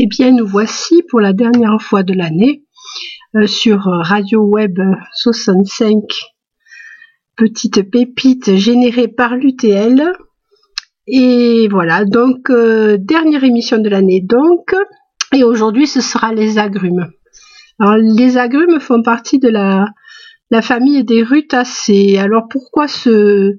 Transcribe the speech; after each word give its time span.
Eh 0.00 0.06
bien, 0.06 0.30
nous 0.30 0.46
voici 0.46 1.02
pour 1.10 1.18
la 1.18 1.32
dernière 1.32 1.82
fois 1.82 2.04
de 2.04 2.14
l'année 2.14 2.62
euh, 3.34 3.48
sur 3.48 3.80
Radio 3.82 4.42
Web 4.44 4.78
65, 5.12 6.04
petite 7.34 7.90
pépite 7.90 8.54
générée 8.54 9.08
par 9.08 9.34
l'UTL. 9.34 10.12
Et 11.08 11.66
voilà, 11.68 12.04
donc 12.04 12.48
euh, 12.48 12.96
dernière 12.96 13.42
émission 13.42 13.78
de 13.78 13.88
l'année 13.88 14.20
donc. 14.20 14.72
Et 15.34 15.42
aujourd'hui, 15.42 15.88
ce 15.88 16.00
sera 16.00 16.32
les 16.32 16.58
agrumes. 16.58 17.10
Alors, 17.80 17.96
les 17.96 18.38
agrumes 18.38 18.78
font 18.78 19.02
partie 19.02 19.40
de 19.40 19.48
la 19.48 19.84
la 20.50 20.62
famille 20.62 21.04
des 21.04 21.22
rutacées. 21.22 22.16
Alors 22.18 22.48
pourquoi 22.48 22.88
ce, 22.88 23.56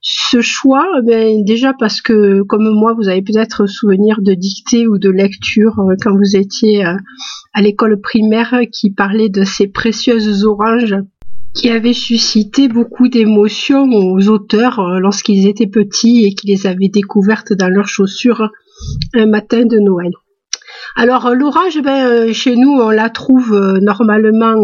choix? 0.00 0.86
Ben, 1.04 1.44
Déjà 1.44 1.72
parce 1.78 2.00
que, 2.00 2.42
comme 2.42 2.68
moi, 2.68 2.94
vous 2.94 3.08
avez 3.08 3.22
peut-être 3.22 3.66
souvenir 3.66 4.20
de 4.22 4.34
dictée 4.34 4.86
ou 4.86 4.98
de 4.98 5.10
lecture 5.10 5.78
euh, 5.78 5.94
quand 6.00 6.16
vous 6.16 6.36
étiez 6.36 6.84
euh, 6.84 6.96
à 7.52 7.62
l'école 7.62 8.00
primaire 8.00 8.62
qui 8.72 8.90
parlait 8.90 9.28
de 9.28 9.44
ces 9.44 9.68
précieuses 9.68 10.44
oranges 10.44 10.96
qui 11.54 11.68
avaient 11.68 11.92
suscité 11.92 12.68
beaucoup 12.68 13.08
d'émotions 13.08 13.84
aux 13.84 14.28
auteurs 14.28 14.80
euh, 14.80 14.98
lorsqu'ils 14.98 15.46
étaient 15.46 15.66
petits 15.66 16.24
et 16.24 16.34
qui 16.34 16.46
les 16.46 16.66
avaient 16.66 16.88
découvertes 16.88 17.52
dans 17.52 17.68
leurs 17.68 17.88
chaussures 17.88 18.50
un 19.14 19.26
matin 19.26 19.64
de 19.64 19.78
Noël. 19.78 20.12
Alors 20.94 21.26
euh, 21.26 21.34
l'orage, 21.34 21.80
ben, 21.80 22.06
euh, 22.06 22.32
chez 22.32 22.54
nous, 22.54 22.70
on 22.70 22.90
la 22.90 23.08
trouve 23.08 23.54
euh, 23.54 23.80
normalement 23.80 24.54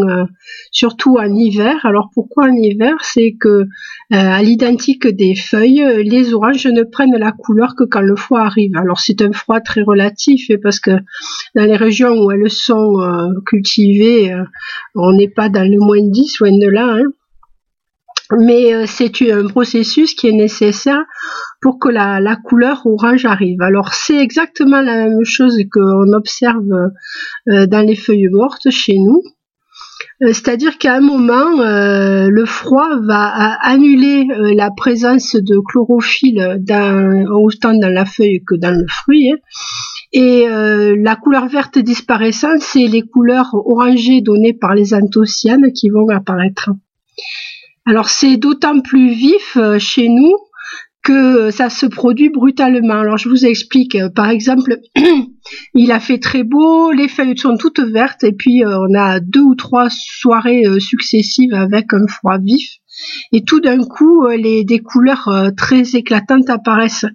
surtout 0.71 1.17
en 1.17 1.33
hiver. 1.33 1.85
Alors 1.85 2.09
pourquoi 2.13 2.45
en 2.45 2.53
hiver? 2.53 2.95
C'est 3.01 3.35
que 3.39 3.65
à 4.11 4.41
l'identique 4.41 5.07
des 5.07 5.35
feuilles, 5.35 6.03
les 6.03 6.33
oranges 6.33 6.65
ne 6.65 6.83
prennent 6.83 7.15
la 7.17 7.31
couleur 7.31 7.75
que 7.75 7.83
quand 7.83 8.01
le 8.01 8.15
froid 8.15 8.41
arrive. 8.41 8.75
Alors 8.75 8.99
c'est 8.99 9.21
un 9.21 9.31
froid 9.31 9.59
très 9.61 9.81
relatif 9.81 10.49
parce 10.63 10.79
que 10.79 10.91
dans 11.55 11.65
les 11.65 11.75
régions 11.75 12.13
où 12.23 12.31
elles 12.31 12.49
sont 12.49 12.97
cultivées, 13.45 14.35
on 14.95 15.13
n'est 15.13 15.29
pas 15.29 15.49
dans 15.49 15.69
le 15.69 15.79
moins 15.79 16.01
10, 16.01 16.39
loin 16.39 16.51
de 16.51 16.69
là. 16.69 16.97
Hein 16.99 17.11
mais 18.37 18.73
euh, 18.73 18.85
c'est 18.85 19.11
un 19.31 19.47
processus 19.47 20.13
qui 20.13 20.27
est 20.27 20.33
nécessaire 20.33 21.03
pour 21.61 21.79
que 21.79 21.89
la, 21.89 22.35
couleur 22.35 22.85
orange 22.85 23.25
arrive. 23.25 23.61
Alors 23.61 23.93
c'est 23.93 24.17
exactement 24.17 24.81
la 24.81 25.07
même 25.07 25.23
chose 25.23 25.57
qu'on 25.71 26.13
observe 26.13 26.91
euh, 27.49 27.65
dans 27.65 27.85
les 27.85 27.95
feuilles 27.95 28.29
mortes 28.29 28.69
chez 28.69 28.97
nous. 28.97 29.23
Euh, 30.21 30.27
c'est-à-dire 30.27 30.77
qu'à 30.77 30.95
un 30.95 31.01
moment, 31.01 31.57
le 31.57 32.45
froid 32.45 32.89
va 33.01 33.57
annuler 33.61 34.27
la 34.55 34.69
présence 34.69 35.35
de 35.35 35.59
chlorophylle 35.65 36.57
dans, 36.59 37.25
autant 37.31 37.73
dans 37.73 37.91
la 37.91 38.05
feuille 38.05 38.43
que 38.45 38.55
dans 38.55 38.71
le 38.71 38.85
fruit. 38.87 39.31
Hein. 39.31 39.37
Et 40.11 40.45
la 40.47 41.15
couleur 41.15 41.47
verte 41.47 41.77
disparaissant, 41.77 42.59
c'est 42.59 42.87
les 42.87 43.03
couleurs 43.03 43.53
orangées 43.53 44.21
données 44.21 44.53
par 44.53 44.73
les 44.73 44.93
anthocyanes 44.93 45.71
qui 45.71 45.89
vont 45.89 46.09
apparaître. 46.09 46.71
Alors 47.85 48.09
c'est 48.09 48.37
d'autant 48.37 48.81
plus 48.81 49.09
vif 49.13 49.57
euh, 49.57 49.79
chez 49.79 50.09
nous 50.09 50.35
que 51.01 51.49
ça 51.49 51.69
se 51.69 51.85
produit 51.85 52.29
brutalement. 52.29 52.99
Alors 52.99 53.17
je 53.17 53.29
vous 53.29 53.45
explique. 53.45 53.95
Euh, 53.95 54.09
par 54.09 54.29
exemple, 54.29 54.77
il 55.73 55.91
a 55.91 55.99
fait 55.99 56.19
très 56.19 56.43
beau, 56.43 56.91
les 56.91 57.07
feuilles 57.07 57.37
sont 57.37 57.57
toutes 57.57 57.79
vertes 57.79 58.23
et 58.23 58.33
puis 58.33 58.63
euh, 58.63 58.77
on 58.89 58.93
a 58.93 59.19
deux 59.19 59.41
ou 59.41 59.55
trois 59.55 59.87
soirées 59.89 60.65
successives 60.79 61.53
avec 61.53 61.93
un 61.93 62.05
froid 62.07 62.37
vif. 62.37 62.69
Et 63.31 63.45
tout 63.45 63.61
d'un 63.61 63.81
coup, 63.85 64.27
les, 64.27 64.65
des 64.65 64.79
couleurs 64.79 65.31
très 65.55 65.95
éclatantes 65.95 66.49
apparaissent. 66.49 67.05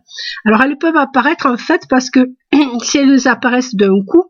Alors 0.46 0.62
elles 0.62 0.78
peuvent 0.78 0.96
apparaître 0.96 1.44
en 1.44 1.58
fait 1.58 1.82
parce 1.90 2.08
que 2.08 2.20
si 2.82 2.96
elles 2.96 3.28
apparaissent 3.28 3.74
d'un 3.74 4.02
coup, 4.06 4.24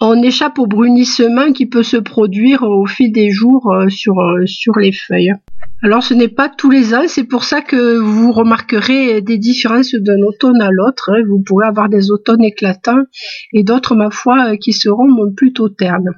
on 0.00 0.20
échappe 0.22 0.58
au 0.58 0.66
brunissement 0.66 1.52
qui 1.52 1.66
peut 1.66 1.82
se 1.82 1.96
produire 1.96 2.62
au 2.62 2.86
fil 2.86 3.12
des 3.12 3.30
jours 3.30 3.72
euh, 3.72 3.88
sur, 3.88 4.18
euh, 4.18 4.46
sur 4.46 4.78
les 4.78 4.92
feuilles. 4.92 5.34
Alors 5.82 6.02
ce 6.02 6.14
n'est 6.14 6.28
pas 6.28 6.48
tous 6.48 6.70
les 6.70 6.94
ans, 6.94 7.04
c'est 7.06 7.24
pour 7.24 7.44
ça 7.44 7.60
que 7.60 7.98
vous 7.98 8.32
remarquerez 8.32 9.20
des 9.20 9.38
différences 9.38 9.94
d'un 9.94 10.20
automne 10.22 10.60
à 10.60 10.70
l'autre. 10.70 11.10
Hein. 11.10 11.22
Vous 11.28 11.42
pourrez 11.44 11.66
avoir 11.66 11.88
des 11.88 12.10
automnes 12.10 12.44
éclatants 12.44 13.02
et 13.52 13.64
d'autres, 13.64 13.94
ma 13.94 14.10
foi, 14.10 14.52
euh, 14.52 14.56
qui 14.56 14.72
seront 14.72 15.08
plutôt 15.36 15.68
ternes. 15.68 16.10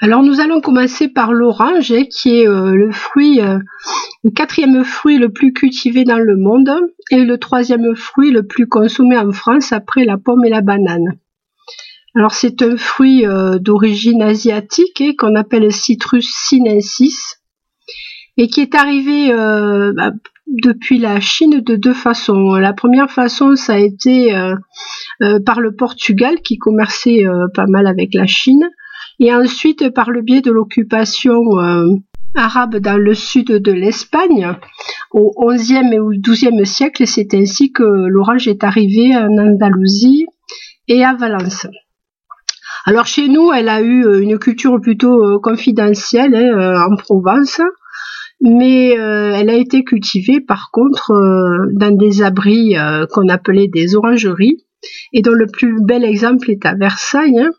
Alors 0.00 0.22
nous 0.22 0.40
allons 0.40 0.60
commencer 0.60 1.08
par 1.08 1.32
l'orange, 1.32 1.90
hein, 1.90 2.04
qui 2.04 2.38
est 2.38 2.46
le 2.46 2.92
fruit, 2.92 3.40
le 4.22 4.30
quatrième 4.30 4.84
fruit 4.84 5.18
le 5.18 5.30
plus 5.30 5.52
cultivé 5.52 6.04
dans 6.04 6.20
le 6.20 6.36
monde 6.36 6.70
et 7.10 7.24
le 7.24 7.36
troisième 7.36 7.96
fruit 7.96 8.30
le 8.30 8.44
plus 8.44 8.68
consommé 8.68 9.18
en 9.18 9.32
France 9.32 9.72
après 9.72 10.04
la 10.04 10.16
pomme 10.16 10.44
et 10.44 10.50
la 10.50 10.60
banane. 10.60 11.18
Alors 12.14 12.32
c'est 12.32 12.62
un 12.62 12.76
fruit 12.76 13.26
euh, 13.26 13.58
d'origine 13.58 14.22
asiatique 14.22 15.00
et 15.00 15.14
qu'on 15.14 15.34
appelle 15.34 15.70
Citrus 15.72 16.26
sinensis 16.26 17.36
et 18.36 18.48
qui 18.48 18.60
est 18.60 18.74
arrivé 18.74 19.32
euh, 19.32 19.92
bah, 19.94 20.12
depuis 20.46 20.98
la 20.98 21.20
Chine 21.20 21.60
de 21.60 21.76
deux 21.76 21.92
façons. 21.92 22.54
La 22.54 22.72
première 22.72 23.10
façon, 23.10 23.56
ça 23.56 23.74
a 23.74 23.78
été 23.78 24.34
euh, 24.34 24.54
par 25.44 25.60
le 25.60 25.74
Portugal 25.74 26.40
qui 26.42 26.56
commerçait 26.56 27.24
pas 27.54 27.66
mal 27.66 27.86
avec 27.86 28.14
la 28.14 28.26
Chine 28.26 28.68
et 29.20 29.34
ensuite 29.34 29.90
par 29.90 30.10
le 30.10 30.22
biais 30.22 30.40
de 30.40 30.50
l'occupation 30.50 31.42
arabe 32.34 32.76
dans 32.76 32.96
le 32.96 33.14
sud 33.14 33.48
de 33.48 33.72
l'Espagne 33.72 34.54
au 35.10 35.34
XIe 35.52 35.92
et 35.92 35.98
au 35.98 36.10
XIIe 36.10 36.64
siècle. 36.64 37.06
C'est 37.06 37.34
ainsi 37.34 37.72
que 37.72 37.82
l'orange 37.82 38.48
est 38.48 38.64
arrivé 38.64 39.14
en 39.14 39.36
Andalousie 39.36 40.26
et 40.86 41.04
à 41.04 41.14
Valence. 41.14 41.66
Alors 42.88 43.04
chez 43.04 43.28
nous, 43.28 43.52
elle 43.52 43.68
a 43.68 43.82
eu 43.82 44.06
euh, 44.06 44.22
une 44.22 44.38
culture 44.38 44.80
plutôt 44.80 45.22
euh, 45.22 45.38
confidentielle 45.42 46.34
hein, 46.34 46.58
euh, 46.58 46.90
en 46.90 46.96
Provence, 46.96 47.60
mais 48.40 48.92
elle 48.92 49.50
a 49.50 49.54
été 49.56 49.84
cultivée 49.84 50.40
par 50.40 50.70
contre 50.72 51.12
dans 51.72 51.94
des 51.94 52.22
abris 52.22 52.76
qu'on 53.12 53.28
appelait 53.28 53.66
des 53.66 53.96
orangeries, 53.96 54.64
et 55.12 55.22
dont 55.22 55.32
le 55.32 55.46
plus 55.46 55.76
bel 55.84 56.04
exemple 56.04 56.48
est 56.48 56.64
à 56.64 56.74
Versailles. 56.74 57.40
Hein. 57.40 57.50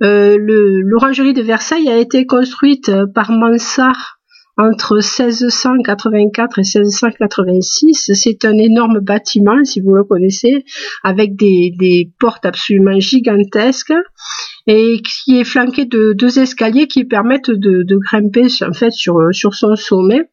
L'orangerie 0.00 1.34
de 1.34 1.42
Versailles 1.42 1.88
a 1.88 1.96
été 1.96 2.26
construite 2.26 2.90
par 3.14 3.30
Mansart 3.30 4.18
entre 4.58 4.96
1684 4.96 6.14
et 6.14 6.24
1686. 6.24 8.10
C'est 8.12 8.44
un 8.44 8.58
énorme 8.58 8.98
bâtiment, 8.98 9.64
si 9.64 9.80
vous 9.80 9.94
le 9.94 10.02
connaissez, 10.02 10.64
avec 11.04 11.36
des, 11.36 11.72
des 11.78 12.10
portes 12.18 12.44
absolument 12.44 12.98
gigantesques 12.98 13.94
et 14.68 15.00
qui 15.00 15.40
est 15.40 15.44
flanqué 15.44 15.86
de 15.86 16.12
deux 16.12 16.38
escaliers 16.38 16.86
qui 16.86 17.04
permettent 17.04 17.50
de, 17.50 17.98
grimper 17.98 18.46
en 18.62 18.72
fait 18.74 18.92
sur, 18.92 19.32
son 19.32 19.74
sommet. 19.76 20.30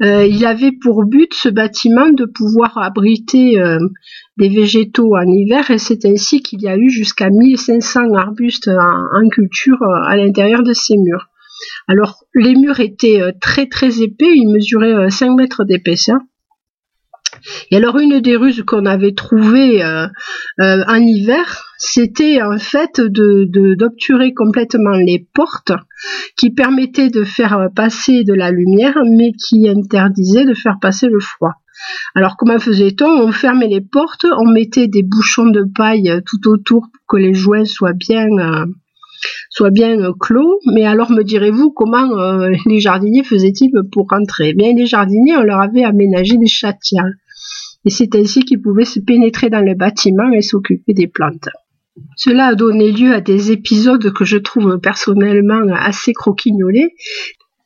Euh, 0.00 0.26
il 0.26 0.46
avait 0.46 0.70
pour 0.70 1.04
but 1.04 1.34
ce 1.34 1.48
bâtiment 1.48 2.10
de 2.10 2.24
pouvoir 2.24 2.78
abriter 2.78 3.60
euh, 3.60 3.80
des 4.36 4.48
végétaux 4.48 5.16
en 5.16 5.26
hiver 5.26 5.72
et 5.72 5.78
c'est 5.78 6.04
ainsi 6.04 6.40
qu'il 6.40 6.62
y 6.62 6.68
a 6.68 6.76
eu 6.76 6.88
jusqu'à 6.88 7.30
1500 7.30 8.14
arbustes 8.14 8.68
en, 8.68 9.06
en 9.12 9.28
culture 9.28 9.82
euh, 9.82 10.06
à 10.06 10.16
l'intérieur 10.16 10.62
de 10.62 10.72
ces 10.72 10.96
murs. 10.98 11.28
Alors, 11.88 12.24
les 12.34 12.54
murs 12.54 12.78
étaient 12.80 13.20
très 13.40 13.66
très 13.66 14.02
épais, 14.02 14.32
ils 14.36 14.52
mesuraient 14.52 15.10
5 15.10 15.30
euh, 15.30 15.34
mètres 15.34 15.64
d'épaisseur. 15.64 16.18
Et 17.70 17.76
alors 17.76 17.98
une 17.98 18.20
des 18.20 18.36
ruses 18.36 18.62
qu'on 18.66 18.86
avait 18.86 19.14
trouvées 19.14 19.82
euh, 19.82 20.08
en 20.58 20.96
hiver, 20.96 21.64
c'était 21.78 22.42
en 22.42 22.58
fait 22.58 23.00
d'obturer 23.00 24.34
complètement 24.34 24.96
les 24.96 25.26
portes 25.34 25.72
qui 26.36 26.50
permettaient 26.50 27.10
de 27.10 27.24
faire 27.24 27.68
passer 27.74 28.24
de 28.24 28.34
la 28.34 28.50
lumière, 28.50 28.98
mais 29.04 29.32
qui 29.32 29.68
interdisaient 29.68 30.44
de 30.44 30.54
faire 30.54 30.78
passer 30.80 31.08
le 31.08 31.20
froid. 31.20 31.54
Alors 32.14 32.36
comment 32.36 32.58
faisait-on? 32.58 33.08
On 33.08 33.32
fermait 33.32 33.68
les 33.68 33.80
portes, 33.80 34.26
on 34.38 34.50
mettait 34.50 34.88
des 34.88 35.02
bouchons 35.02 35.46
de 35.46 35.64
paille 35.76 36.20
tout 36.26 36.48
autour 36.48 36.88
pour 36.92 37.06
que 37.08 37.16
les 37.16 37.34
joints 37.34 37.64
soient 37.64 37.92
bien 37.92 38.28
soit 39.50 39.70
bien 39.70 39.98
euh, 40.00 40.12
clos. 40.18 40.60
Mais 40.72 40.84
alors 40.84 41.10
me 41.10 41.22
direz-vous 41.22 41.70
comment 41.70 42.18
euh, 42.18 42.50
les 42.66 42.80
jardiniers 42.80 43.24
faisaient-ils 43.24 43.72
pour 43.92 44.06
rentrer? 44.10 44.50
Eh 44.50 44.54
Bien 44.54 44.72
les 44.72 44.86
jardiniers, 44.86 45.36
on 45.36 45.42
leur 45.42 45.60
avait 45.60 45.84
aménagé 45.84 46.36
des 46.36 46.46
châtiens. 46.46 47.10
Et 47.88 47.90
c'est 47.90 48.14
ainsi 48.16 48.42
qu'ils 48.42 48.60
pouvaient 48.60 48.84
se 48.84 49.00
pénétrer 49.00 49.48
dans 49.48 49.64
le 49.64 49.74
bâtiment 49.74 50.30
et 50.30 50.42
s'occuper 50.42 50.92
des 50.92 51.06
plantes. 51.06 51.48
Cela 52.16 52.48
a 52.48 52.54
donné 52.54 52.92
lieu 52.92 53.14
à 53.14 53.22
des 53.22 53.50
épisodes 53.50 54.12
que 54.12 54.26
je 54.26 54.36
trouve 54.36 54.78
personnellement 54.78 55.62
assez 55.74 56.12
croquignolés, 56.12 56.92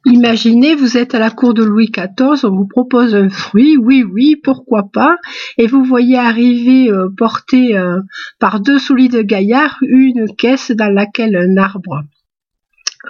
Imaginez, 0.04 0.76
vous 0.76 0.96
êtes 0.96 1.16
à 1.16 1.18
la 1.18 1.30
cour 1.30 1.54
de 1.54 1.64
Louis 1.64 1.90
XIV, 1.90 2.44
on 2.44 2.54
vous 2.54 2.68
propose 2.68 3.16
un 3.16 3.30
fruit, 3.30 3.76
oui, 3.76 4.04
oui, 4.04 4.36
pourquoi 4.36 4.84
pas, 4.92 5.16
et 5.58 5.66
vous 5.66 5.82
voyez 5.82 6.18
arriver 6.18 6.88
euh, 6.88 7.08
porté 7.16 7.76
euh, 7.76 8.00
par 8.38 8.60
deux 8.60 8.78
solides 8.78 9.18
gaillards 9.24 9.78
une 9.82 10.26
caisse 10.36 10.70
dans 10.70 10.92
laquelle 10.92 11.36
un 11.36 11.56
arbre 11.56 12.04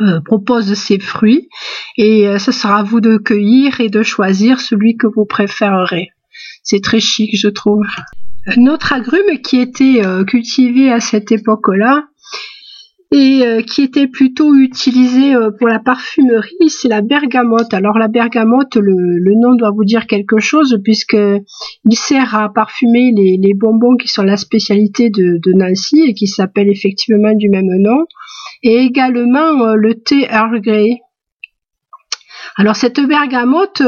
euh, 0.01 0.21
propose 0.23 0.73
ses 0.73 0.99
fruits, 0.99 1.51
et 1.99 2.39
ce 2.39 2.53
sera 2.53 2.79
à 2.79 2.83
vous 2.83 3.03
de 3.03 3.19
cueillir 3.19 3.83
et 3.83 3.91
de 3.91 4.03
choisir 4.03 4.61
celui 4.61 4.97
que 4.97 5.07
vous 5.07 5.27
préférerez. 5.27 6.11
C'est 6.63 6.83
très 6.83 7.01
chic, 7.01 7.37
je 7.37 7.49
trouve. 7.49 7.83
Un 8.47 8.67
autre 8.67 8.93
agrume 8.93 9.41
qui 9.43 9.59
était 9.59 10.03
cultivé 10.27 10.91
à 10.91 11.01
cette 11.01 11.31
époque-là, 11.33 12.05
et 13.13 13.43
euh, 13.45 13.61
qui 13.61 13.83
était 13.83 14.07
plutôt 14.07 14.55
utilisé 14.55 15.35
euh, 15.35 15.51
pour 15.51 15.69
la 15.69 15.79
parfumerie, 15.79 16.69
c'est 16.69 16.89
la 16.89 17.03
bergamote. 17.03 17.75
Alors 17.75 17.99
la 17.99 18.09
bergamote, 18.09 18.77
le, 18.77 19.35
nom 19.39 19.55
doit 19.55 19.71
vous 19.71 19.85
dire 19.85 20.07
quelque 20.07 20.39
chose 20.41 20.81
puisque 20.83 21.17
il 21.17 21.97
sert 21.97 22.35
à 22.35 22.51
parfumer 22.53 23.13
les, 23.15 23.55
bonbons 23.55 23.97
qui 23.97 24.09
sont 24.09 24.23
la 24.23 24.39
spécialité 24.39 25.11
de, 25.11 25.53
Nancy 25.53 26.03
et 26.09 26.15
qui 26.15 26.27
s'appellent 26.27 26.71
effectivement 26.71 27.35
du 27.35 27.51
même 27.51 27.67
nom, 27.67 28.07
et 28.63 28.77
également 28.77 29.63
euh, 29.63 29.75
le 29.75 29.95
thé 29.95 30.27
Earl 30.31 30.61
Grey. 30.63 31.01
Alors 32.57 32.77
cette 32.77 33.01
bergamote 33.01 33.83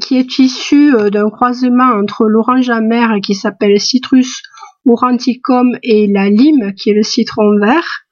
qui 0.00 0.18
est 0.18 0.38
issue 0.38 0.92
d'un 1.10 1.30
croisement 1.30 1.92
entre 1.98 2.26
l'orange 2.26 2.68
amer 2.68 3.20
qui 3.22 3.34
s'appelle 3.34 3.80
Citrus 3.80 4.42
auranticum 4.86 5.76
et 5.82 6.06
la 6.06 6.28
lime 6.28 6.74
qui 6.74 6.90
est 6.90 6.94
le 6.94 7.02
citron 7.02 7.58
vert, 7.58 8.04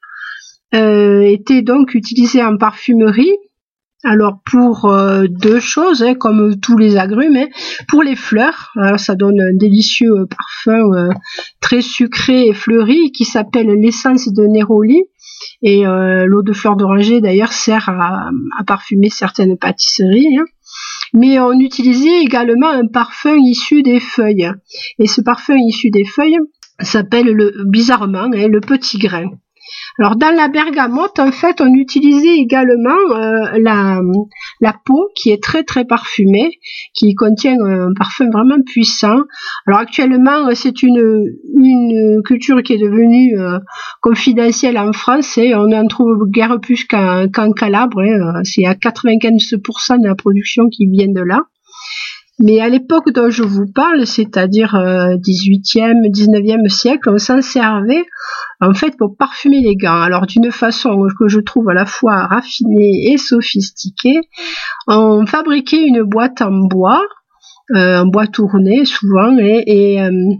euh, 0.75 1.21
était 1.21 1.61
donc 1.61 1.95
utilisé 1.95 2.43
en 2.43 2.57
parfumerie. 2.57 3.35
Alors 4.03 4.39
pour 4.49 4.85
euh, 4.85 5.25
deux 5.27 5.59
choses, 5.59 6.03
hein, 6.03 6.15
comme 6.15 6.57
tous 6.61 6.77
les 6.77 6.95
agrumes, 6.95 7.35
hein. 7.35 7.47
pour 7.89 8.01
les 8.01 8.15
fleurs, 8.15 8.71
ça 8.97 9.15
donne 9.15 9.41
un 9.41 9.53
délicieux 9.53 10.21
euh, 10.21 10.25
parfum 10.25 11.09
très 11.59 11.81
sucré 11.81 12.47
et 12.47 12.53
fleuri 12.53 13.11
qui 13.11 13.25
s'appelle 13.25 13.67
l'essence 13.67 14.31
de 14.31 14.43
Neroli. 14.43 15.03
Et 15.61 15.83
l'eau 15.83 16.41
de 16.41 16.53
fleur 16.53 16.75
d'oranger 16.75 17.21
d'ailleurs 17.21 17.51
sert 17.51 17.89
à, 17.89 18.29
parfumer 18.65 19.09
certaines 19.09 19.57
pâtisseries. 19.57 20.37
Hein. 20.37 20.45
Mais 21.13 21.39
on 21.39 21.53
utilisait 21.53 22.21
également 22.21 22.69
un 22.69 22.87
parfum 22.87 23.35
issu 23.37 23.83
des 23.83 23.99
feuilles. 23.99 24.51
Et 24.99 25.07
ce 25.07 25.21
parfum 25.21 25.57
issu 25.57 25.89
des 25.91 26.05
feuilles 26.05 26.39
s'appelle 26.81 27.27
le, 27.27 27.63
bizarrement 27.65 28.27
le 28.29 28.59
petit 28.59 28.97
grain. 28.97 29.31
Alors 29.99 30.15
dans 30.15 30.35
la 30.35 30.47
bergamote, 30.47 31.19
en 31.19 31.31
fait, 31.31 31.61
on 31.61 31.73
utilisait 31.73 32.37
également 32.37 32.89
euh, 33.11 33.59
la, 33.59 34.73
peau 34.85 35.09
qui 35.15 35.31
est 35.31 35.41
très 35.41 35.63
très 35.63 35.85
parfumée, 35.85 36.51
qui 36.93 37.13
contient 37.15 37.57
un 37.59 37.93
parfum 37.93 38.29
vraiment 38.31 38.61
puissant. 38.65 39.21
Alors 39.67 39.79
actuellement, 39.79 40.49
c'est 40.53 40.83
une, 40.83 41.23
une 41.55 42.21
culture 42.25 42.61
qui 42.63 42.73
est 42.73 42.77
devenue 42.77 43.39
euh, 43.39 43.59
confidentielle 44.01 44.77
en 44.77 44.93
France 44.93 45.37
et 45.37 45.55
on 45.55 45.71
en 45.71 45.87
trouve 45.87 46.29
guère 46.29 46.59
plus 46.61 46.85
qu'en 46.85 47.51
Calabre. 47.55 48.01
Hein. 48.01 48.41
C'est 48.43 48.65
à 48.65 48.73
95% 48.73 50.01
de 50.01 50.07
la 50.07 50.15
production 50.15 50.69
qui 50.69 50.87
vient 50.87 51.11
de 51.11 51.21
là. 51.21 51.41
Mais 52.39 52.61
à 52.61 52.69
l'époque 52.69 53.11
dont 53.11 53.29
je 53.29 53.43
vous 53.43 53.65
parle, 53.67 54.07
c'est-à-dire 54.07 54.73
18e, 54.73 56.05
euh, 56.05 56.09
19e 56.09 56.69
siècle, 56.69 57.09
on 57.09 57.17
s'en 57.17 57.41
servait 57.41 58.05
en 58.61 58.73
fait 58.73 58.97
pour 58.97 59.17
parfumer 59.17 59.59
les 59.59 59.75
gants. 59.75 60.01
Alors 60.01 60.25
d'une 60.25 60.51
façon 60.51 61.07
que 61.19 61.27
je 61.27 61.41
trouve 61.41 61.69
à 61.69 61.73
la 61.73 61.85
fois 61.85 62.27
raffinée 62.27 63.11
et 63.11 63.17
sophistiquée, 63.17 64.21
on 64.87 65.25
fabriquait 65.25 65.85
une 65.85 66.03
boîte 66.03 66.41
en 66.41 66.51
bois, 66.51 67.01
euh, 67.75 67.99
en 67.99 68.05
bois 68.05 68.27
tourné 68.27 68.85
souvent, 68.85 69.37
et, 69.37 70.01
euh, 70.01 70.33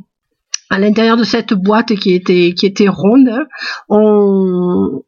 à 0.69 0.79
l'intérieur 0.79 1.17
de 1.17 1.23
cette 1.23 1.53
boîte 1.53 1.95
qui 1.95 2.13
était 2.13 2.53
qui 2.53 2.65
était 2.65 2.87
ronde, 2.87 3.45
on, 3.89 5.01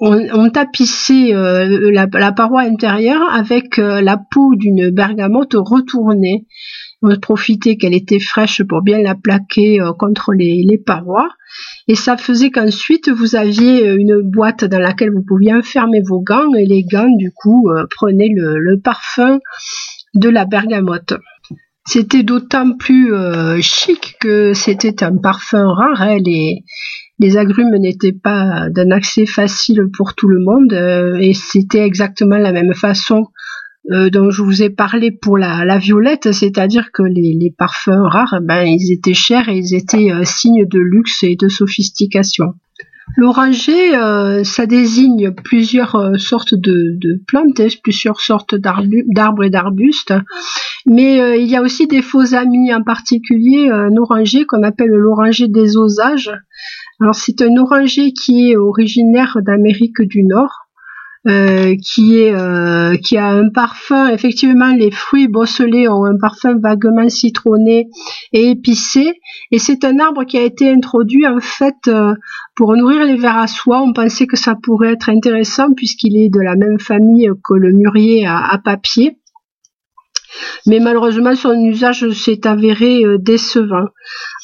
on, 0.00 0.50
tapissait 0.50 1.34
euh, 1.34 1.90
la, 1.92 2.32
paroi 2.32 2.62
intérieure 2.62 3.22
avec 3.32 3.78
euh, 3.78 4.00
la 4.00 4.16
peau 4.16 4.54
d'une 4.54 4.90
bergamote 4.90 5.54
retournée. 5.54 6.46
On 7.02 7.16
profitait 7.16 7.76
qu'elle 7.76 7.94
était 7.94 8.18
fraîche 8.18 8.62
pour 8.62 8.82
bien 8.82 9.00
la 9.00 9.14
plaquer 9.14 9.80
euh, 9.80 9.92
contre 9.92 10.32
les, 10.32 10.80
parois. 10.84 11.28
Et 11.88 11.94
ça 11.94 12.16
faisait 12.16 12.50
qu'ensuite 12.50 13.08
vous 13.08 13.34
aviez 13.34 13.86
une 13.86 14.20
boîte 14.22 14.64
dans 14.64 14.78
laquelle 14.78 15.10
vous 15.10 15.24
pouviez 15.26 15.54
enfermer 15.54 16.00
vos 16.06 16.20
gants 16.20 16.54
et 16.54 16.66
les 16.66 16.84
gants 16.84 17.14
du 17.16 17.32
coup 17.32 17.70
prenaient 17.96 18.30
le, 18.32 18.78
parfum 18.78 19.40
de 20.14 20.28
la 20.28 20.44
bergamote. 20.44 21.14
C'était 21.86 22.22
d'autant 22.22 22.76
plus 22.76 23.10
chic 23.62 24.16
que 24.20 24.52
c'était 24.52 25.02
un 25.02 25.16
parfum 25.16 25.72
rare. 25.72 26.02
Hein, 26.02 26.18
les 27.18 27.36
agrumes 27.36 27.76
n'étaient 27.76 28.12
pas 28.12 28.68
d'un 28.70 28.90
accès 28.90 29.26
facile 29.26 29.88
pour 29.96 30.14
tout 30.14 30.28
le 30.28 30.40
monde 30.40 30.72
euh, 30.72 31.16
et 31.16 31.34
c'était 31.34 31.84
exactement 31.84 32.38
la 32.38 32.52
même 32.52 32.74
façon 32.74 33.26
euh, 33.90 34.10
dont 34.10 34.30
je 34.30 34.42
vous 34.42 34.62
ai 34.62 34.70
parlé 34.70 35.10
pour 35.10 35.38
la, 35.38 35.78
violette, 35.78 36.32
c'est-à-dire 36.32 36.90
que 36.92 37.02
les, 37.02 37.54
parfums 37.56 38.02
rares, 38.04 38.40
ben, 38.42 38.64
ils 38.64 38.92
étaient 38.92 39.14
chers 39.14 39.48
et 39.48 39.56
ils 39.56 39.74
étaient 39.74 40.12
euh, 40.12 40.24
signes 40.24 40.66
de 40.66 40.78
luxe 40.78 41.22
et 41.22 41.36
de 41.36 41.48
sophistication. 41.48 42.54
L'oranger, 43.16 43.92
ça 44.44 44.66
désigne 44.66 45.32
plusieurs 45.32 46.12
sortes 46.20 46.54
de, 46.54 46.98
plantes, 47.26 47.58
hein, 47.58 47.66
plusieurs 47.82 48.20
sortes 48.20 48.54
d'arbres 48.54 49.44
et 49.44 49.48
d'arbustes, 49.48 50.12
mais 50.84 51.40
il 51.40 51.48
y 51.48 51.56
a 51.56 51.62
aussi 51.62 51.86
des 51.86 52.02
faux 52.02 52.34
amis, 52.34 52.72
en 52.72 52.82
particulier 52.82 53.70
un 53.70 53.96
oranger 53.96 54.44
qu'on 54.44 54.62
appelle 54.62 54.90
l'oranger 54.90 55.48
des 55.48 55.78
osages, 55.78 56.30
alors 57.00 57.14
c'est 57.14 57.42
un 57.42 57.56
oranger 57.56 58.12
qui 58.12 58.50
est 58.50 58.56
originaire 58.56 59.38
d'Amérique 59.40 60.02
du 60.02 60.24
Nord, 60.24 60.68
euh, 61.28 61.74
euh, 61.98 62.96
qui 62.96 63.18
a 63.18 63.28
un 63.28 63.50
parfum 63.50 64.08
effectivement 64.08 64.72
les 64.72 64.90
fruits 64.90 65.28
bosselés 65.28 65.88
ont 65.88 66.04
un 66.04 66.16
parfum 66.16 66.58
vaguement 66.58 67.08
citronné 67.08 67.88
et 68.32 68.50
épicé. 68.50 69.12
Et 69.50 69.58
c'est 69.58 69.84
un 69.84 69.98
arbre 69.98 70.24
qui 70.24 70.38
a 70.38 70.42
été 70.42 70.70
introduit 70.70 71.26
en 71.26 71.40
fait 71.40 71.76
euh, 71.86 72.14
pour 72.56 72.76
nourrir 72.76 73.04
les 73.04 73.16
vers 73.16 73.36
à 73.36 73.46
soie. 73.46 73.82
On 73.82 73.92
pensait 73.92 74.26
que 74.26 74.36
ça 74.36 74.56
pourrait 74.60 74.92
être 74.92 75.08
intéressant 75.08 75.72
puisqu'il 75.76 76.16
est 76.16 76.30
de 76.30 76.40
la 76.40 76.56
même 76.56 76.80
famille 76.80 77.30
que 77.44 77.54
le 77.54 77.72
mûrier 77.72 78.26
à 78.26 78.58
papier 78.64 79.18
mais 80.66 80.80
malheureusement 80.80 81.34
son 81.34 81.54
usage 81.60 82.10
s'est 82.10 82.46
avéré 82.46 83.04
euh, 83.04 83.18
décevant. 83.18 83.86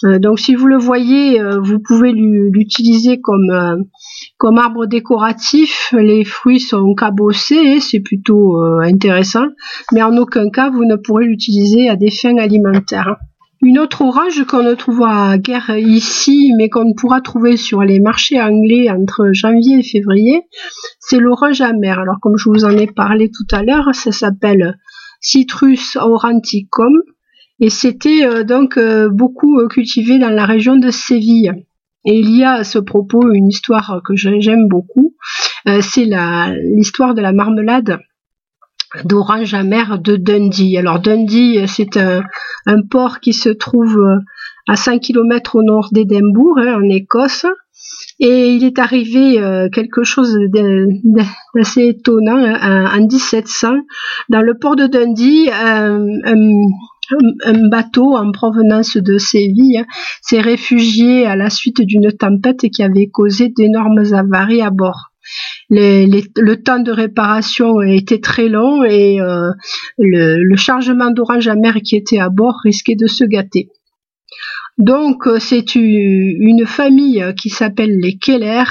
Euh, 0.05 0.19
donc 0.19 0.38
si 0.38 0.55
vous 0.55 0.67
le 0.67 0.79
voyez, 0.79 1.41
euh, 1.41 1.58
vous 1.61 1.79
pouvez 1.79 2.12
l'utiliser 2.12 3.20
comme 3.20 4.58
arbre 4.58 4.87
décoratif. 4.87 5.94
Les 5.96 6.25
fruits 6.25 6.61
sont 6.61 6.94
cabossés, 6.94 7.81
c'est 7.81 8.00
plutôt 8.00 8.61
intéressant, 8.82 9.46
mais 9.93 10.02
en 10.02 10.17
aucun 10.17 10.50
cas 10.50 10.70
vous 10.70 10.85
ne 10.85 10.96
pourrez 10.96 11.25
l'utiliser 11.25 11.88
à 11.88 11.97
des 11.97 12.11
fins 12.11 12.37
alimentaires. 12.38 13.17
Une 13.64 13.79
autre 13.79 14.02
orange 14.02 14.44
qu'on 14.44 14.62
ne 14.62 14.75
trouve 14.75 15.02
à 15.05 15.38
guère 15.38 15.70
ici, 15.70 16.52
mais 16.58 16.69
qu'on 16.69 16.93
pourra 16.93 17.23
trouver 17.23 17.56
sur 17.56 17.81
les 17.82 17.99
marchés 17.99 18.38
anglais 18.38 18.90
entre 18.90 19.31
janvier 19.32 19.79
et 19.79 19.82
février, 19.82 20.42
c'est 21.00 21.18
l'orange 21.18 21.62
amère. 21.62 21.99
Alors 21.99 22.16
comme 22.21 22.37
je 22.37 22.50
vous 22.50 22.66
en 22.66 22.76
ai 22.76 22.87
parlé 22.87 23.30
tout 23.30 23.57
à 23.57 23.62
l'heure, 23.62 23.95
ça 23.95 24.12
s'appelle 24.12 24.76
Citrus 25.25 25.97
auranticum, 25.97 26.93
et 27.59 27.71
c'était 27.71 28.26
euh, 28.26 28.45
donc 28.45 28.76
euh, 28.76 29.09
beaucoup 29.09 29.59
euh, 29.59 29.69
cultivé 29.69 30.19
dans 30.19 30.28
la 30.28 30.45
région 30.45 30.76
de 30.76 30.90
Séville. 30.90 31.64
Et 32.04 32.19
il 32.19 32.37
y 32.37 32.45
a 32.45 32.52
à 32.52 32.64
ce 32.64 32.78
propos 32.78 33.33
une 33.33 33.49
histoire 33.49 34.02
que 34.07 34.14
j'aime 34.14 34.69
beaucoup, 34.69 35.14
c'est 35.81 36.07
l'histoire 36.76 37.14
de 37.14 37.23
la 37.23 37.33
marmelade 37.33 37.99
d'orange 39.07 39.54
amère 39.54 39.99
de 39.99 40.16
Dundee. 40.16 40.76
Alors 40.76 41.00
Dundee, 41.00 41.66
c'est 41.66 41.97
un, 41.97 42.23
port 42.90 43.21
qui 43.21 43.33
se 43.33 43.49
trouve 43.49 43.99
à 44.69 44.76
5 44.76 45.00
km 45.00 45.57
au 45.57 45.62
nord 45.62 45.88
d'Édimbourg, 45.93 46.59
hein, 46.59 46.75
en 46.75 46.83
Écosse. 46.90 47.47
Et 48.21 48.54
il 48.54 48.64
est 48.64 48.78
arrivé 48.78 49.40
euh, 49.40 49.69
quelque 49.71 50.04
chose 50.04 50.38
d'assez 50.52 51.88
étonnant 51.88 52.37
hein, 52.37 52.87
en 52.97 53.00
1700 53.00 53.75
dans 54.28 54.40
le 54.40 54.57
port 54.57 54.76
de 54.76 54.87
Dundee. 54.87 55.50
un, 55.50 56.07
bateau 57.69 58.16
en 58.16 58.33
provenance 58.33 58.97
de 58.97 59.19
Séville 59.19 59.78
hein, 59.78 59.85
s'est 60.23 60.40
réfugié 60.40 61.26
à 61.26 61.37
la 61.37 61.50
suite 61.50 61.83
d'une 61.83 62.11
tempête 62.12 62.71
qui 62.71 62.83
avait 62.83 63.09
causé 63.09 63.50
d'énormes 63.50 64.02
avaries 64.14 64.62
à 64.62 64.71
bord. 64.71 65.11
le 65.69 66.54
temps 66.54 66.81
de 66.81 66.93
réparation 66.93 67.83
était 67.83 68.21
très 68.21 68.49
long 68.49 68.85
et 68.85 69.21
euh, 69.21 69.50
le, 69.99 70.43
le 70.43 70.57
chargement 70.57 71.11
d'orange 71.11 71.49
mer 71.49 71.75
qui 71.85 71.97
était 71.97 72.21
à 72.21 72.31
bord 72.31 72.57
risquait 72.64 72.97
de 72.97 73.07
se 73.07 73.25
gâter. 73.25 73.69
Donc 74.78 75.26
euh, 75.26 75.38
c'est 75.38 75.75
une 75.75 76.66
famille 76.66 77.23
euh, 77.23 77.33
qui 77.33 77.49
s'appelle 77.49 77.97
les 78.00 78.16
Keller, 78.19 78.64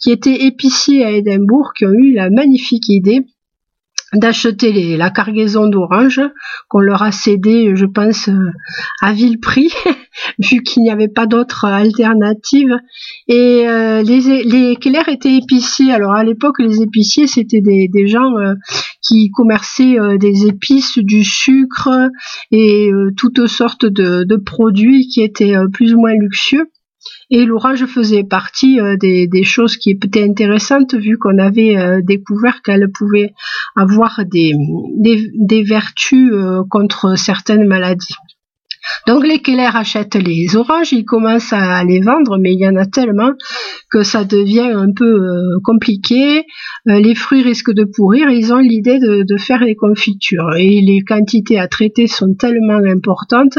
qui 0.00 0.10
étaient 0.10 0.46
épiciers 0.46 1.04
à 1.04 1.10
Édimbourg, 1.12 1.72
qui 1.76 1.86
ont 1.86 1.92
eu 1.92 2.12
la 2.12 2.30
magnifique 2.30 2.88
idée 2.88 3.24
d'acheter 4.12 4.96
la 4.96 5.10
cargaison 5.10 5.68
d'orange 5.68 6.20
qu'on 6.68 6.80
leur 6.80 7.02
a 7.02 7.10
cédé, 7.10 7.72
je 7.74 7.86
pense, 7.86 8.28
euh, 8.28 8.50
à 9.02 9.12
vil 9.12 9.40
prix, 9.40 9.72
vu 10.38 10.62
qu'il 10.62 10.82
n'y 10.84 10.90
avait 10.90 11.08
pas 11.08 11.26
d'autre 11.26 11.64
alternative. 11.64 12.76
Et 13.26 13.68
euh, 13.68 14.02
les, 14.02 14.44
les 14.44 14.76
Keller 14.76 15.02
étaient 15.08 15.36
épiciers. 15.36 15.92
Alors 15.92 16.14
à 16.14 16.22
l'époque, 16.22 16.60
les 16.60 16.82
épiciers, 16.82 17.26
c'était 17.26 17.60
des, 17.60 17.88
des 17.92 18.06
gens 18.06 18.36
euh, 18.38 18.54
qui 19.02 19.30
commerçaient 19.30 19.96
des 20.18 20.46
épices, 20.46 20.98
du 20.98 21.24
sucre 21.24 21.90
et 22.50 22.90
toutes 23.16 23.46
sortes 23.46 23.86
de, 23.86 24.24
de, 24.24 24.36
produits 24.36 25.06
qui 25.08 25.22
étaient 25.22 25.54
plus 25.72 25.94
ou 25.94 26.00
moins 26.00 26.14
luxueux. 26.14 26.68
Et 27.30 27.44
l'orage 27.44 27.84
faisait 27.86 28.22
partie 28.22 28.80
euh, 28.80 28.96
des, 28.96 29.44
choses 29.44 29.76
qui 29.76 29.90
étaient 29.90 30.22
intéressantes 30.22 30.94
vu 30.94 31.18
qu'on 31.18 31.38
avait 31.38 31.76
euh, 31.76 32.00
découvert 32.02 32.62
qu'elle 32.62 32.88
pouvait 32.92 33.32
avoir 33.74 34.20
des, 34.24 34.54
vertus 35.64 36.30
euh, 36.32 36.62
contre 36.70 37.16
certaines 37.18 37.66
maladies. 37.66 38.14
Donc 39.08 39.26
les 39.26 39.40
Keller 39.40 39.70
achètent 39.74 40.14
les 40.14 40.54
oranges, 40.54 40.92
ils 40.92 41.04
commencent 41.04 41.52
à 41.52 41.82
les 41.82 42.00
vendre, 42.00 42.38
mais 42.38 42.52
il 42.52 42.60
y 42.60 42.68
en 42.68 42.76
a 42.76 42.86
tellement 42.86 43.32
que 43.90 44.04
ça 44.04 44.22
devient 44.22 44.70
un 44.72 44.92
peu 44.92 45.18
compliqué. 45.64 46.44
les 46.84 47.16
fruits 47.16 47.42
risquent 47.42 47.74
de 47.74 47.82
pourrir. 47.82 48.30
Ils 48.30 48.52
ont 48.52 48.58
l'idée 48.58 49.00
de, 49.00 49.24
de, 49.24 49.36
faire 49.38 49.64
les 49.64 49.74
confitures 49.74 50.54
et 50.56 50.80
les 50.80 51.00
quantités 51.00 51.58
à 51.58 51.66
traiter 51.66 52.06
sont 52.06 52.34
tellement 52.34 52.80
importantes 52.88 53.58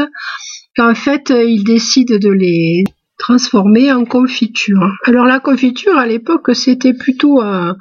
qu'en 0.74 0.94
fait 0.94 1.30
ils 1.30 1.62
décident 1.62 2.16
de 2.16 2.30
les 2.30 2.84
transformé 3.18 3.92
en 3.92 4.04
confiture. 4.04 4.80
Alors 5.04 5.26
la 5.26 5.40
confiture 5.40 5.98
à 5.98 6.06
l'époque 6.06 6.50
c'était 6.54 6.94
plutôt 6.94 7.40
un, 7.42 7.74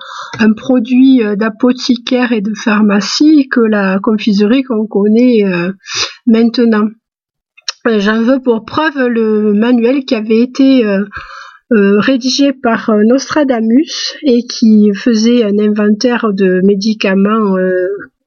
produit 0.55 1.23
euh, 1.23 1.35
d'apothicaire 1.35 2.31
et 2.31 2.41
de 2.41 2.53
pharmacie 2.53 3.47
que 3.49 3.61
la 3.61 3.99
confiserie 3.99 4.63
qu'on 4.63 4.87
connaît 4.87 5.45
euh, 5.45 5.71
maintenant. 6.25 6.87
Euh, 7.85 7.99
j'en 7.99 8.21
veux 8.21 8.41
pour 8.41 8.65
preuve 8.65 9.07
le 9.07 9.53
manuel 9.53 10.05
qui 10.05 10.15
avait 10.15 10.41
été 10.41 10.83
rédigé 11.69 12.53
par 12.53 12.91
Nostradamus 13.05 14.15
et 14.23 14.43
qui 14.47 14.89
faisait 14.95 15.43
un 15.43 15.59
inventaire 15.59 16.31
de 16.31 16.61
médicaments 16.63 17.55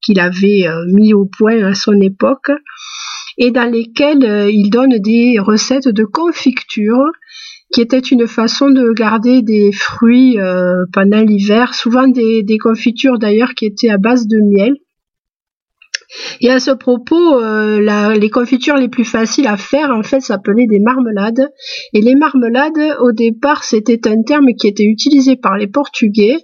qu'il 0.02 0.20
avait 0.20 0.66
mis 0.88 1.14
au 1.14 1.24
point 1.24 1.62
à 1.64 1.72
son 1.72 1.98
époque 2.02 2.50
et 3.40 3.50
dans 3.50 3.68
lesquels 3.68 4.24
euh, 4.24 4.50
il 4.50 4.70
donne 4.70 4.98
des 4.98 5.38
recettes 5.40 5.88
de 5.88 6.04
confiture 6.04 7.10
qui 7.72 7.80
était 7.80 7.98
une 7.98 8.26
façon 8.26 8.70
de 8.70 8.92
garder 8.92 9.42
des 9.42 9.72
fruits 9.72 10.38
euh, 10.38 10.84
pendant 10.92 11.22
l'hiver, 11.22 11.74
souvent 11.74 12.06
des, 12.06 12.44
confitures 12.60 13.18
d'ailleurs 13.18 13.54
qui 13.54 13.64
étaient 13.64 13.90
à 13.90 13.96
base 13.96 14.26
de 14.26 14.38
miel. 14.38 14.74
Et 16.40 16.50
à 16.50 16.58
ce 16.58 16.72
propos, 16.72 17.40
euh, 17.40 18.14
les 18.14 18.30
confitures 18.30 18.76
les 18.76 18.88
plus 18.88 19.04
faciles 19.04 19.46
à 19.46 19.56
faire, 19.56 19.90
en 19.90 20.02
fait, 20.02 20.20
s'appelaient 20.20 20.66
des 20.66 20.80
marmelades. 20.80 21.48
Et 21.92 22.00
les 22.00 22.16
marmelades, 22.16 22.96
au 23.00 23.12
départ, 23.12 23.62
c'était 23.62 24.08
un 24.08 24.20
terme 24.22 24.48
qui 24.58 24.66
était 24.66 24.84
utilisé 24.84 25.36
par 25.36 25.56
les 25.56 25.68
Portugais, 25.68 26.38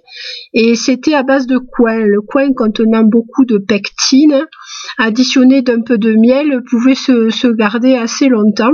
et 0.53 0.75
c'était 0.75 1.15
à 1.15 1.23
base 1.23 1.47
de 1.47 1.57
coin. 1.57 1.99
Le 1.99 2.21
coin 2.21 2.53
contenant 2.53 3.03
beaucoup 3.03 3.43
de 3.43 3.57
pectine, 3.57 4.47
additionné 4.97 5.61
d'un 5.61 5.81
peu 5.81 5.97
de 5.97 6.13
miel, 6.15 6.61
pouvait 6.69 6.95
se, 6.95 7.51
garder 7.53 7.95
assez 7.95 8.27
longtemps. 8.27 8.73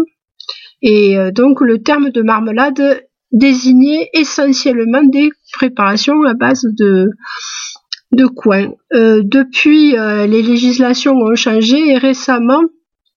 Et 0.81 1.17
euh, 1.17 1.31
donc 1.31 1.61
le 1.61 1.81
terme 1.81 2.09
de 2.09 2.21
marmelade 2.21 3.03
désignait 3.31 4.09
essentiellement 4.13 5.03
des 5.03 5.31
préparations 5.53 6.23
à 6.23 6.33
base 6.33 6.65
de, 6.77 7.09
de. 8.11 8.29
Euh, 8.93 9.21
depuis, 9.23 9.97
euh, 9.97 10.27
les 10.27 10.41
législations 10.41 11.13
ont 11.13 11.35
changé 11.35 11.89
et 11.89 11.97
récemment, 11.97 12.61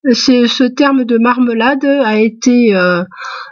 ce 0.09 0.63
terme 0.67 1.03
de 1.03 1.17
marmelade 1.17 1.83
a 1.83 2.17
été 2.17 2.73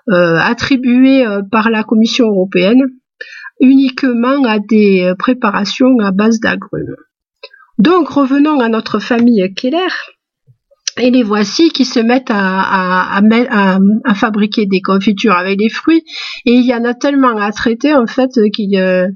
attribué 0.08 1.25
par 1.52 1.70
la 1.70 1.84
Commission 1.84 2.28
européenne 2.28 2.86
uniquement 3.60 4.44
à 4.46 4.60
des 4.60 5.14
préparations 5.20 6.00
à 6.00 6.12
base 6.12 6.40
d'agrumes. 6.40 6.96
Donc 7.77 8.10
revenons 8.10 8.60
à 8.60 8.70
notre 8.70 9.00
famille 9.00 9.53
Keller. 9.53 9.88
Et 10.98 11.10
les 11.10 11.24
voici 11.24 11.72
qui 11.72 11.84
se 11.84 12.00
mettent 12.00 12.29
à, 12.29 13.20
fabriquer 14.15 14.65
des 14.65 14.82
confitures 14.82 15.34
avec 15.34 15.60
des 15.60 15.67
fruits. 15.67 16.03
Et 16.46 16.53
il 16.53 16.65
y 16.65 16.74
en 16.74 16.86
a 16.86 16.94
tellement 16.94 17.38
à 17.38 17.51
traiter 17.51 17.94
en 17.94 18.08
fait 18.08 18.29
qu'ils 18.53 18.79
euh, 18.79 19.10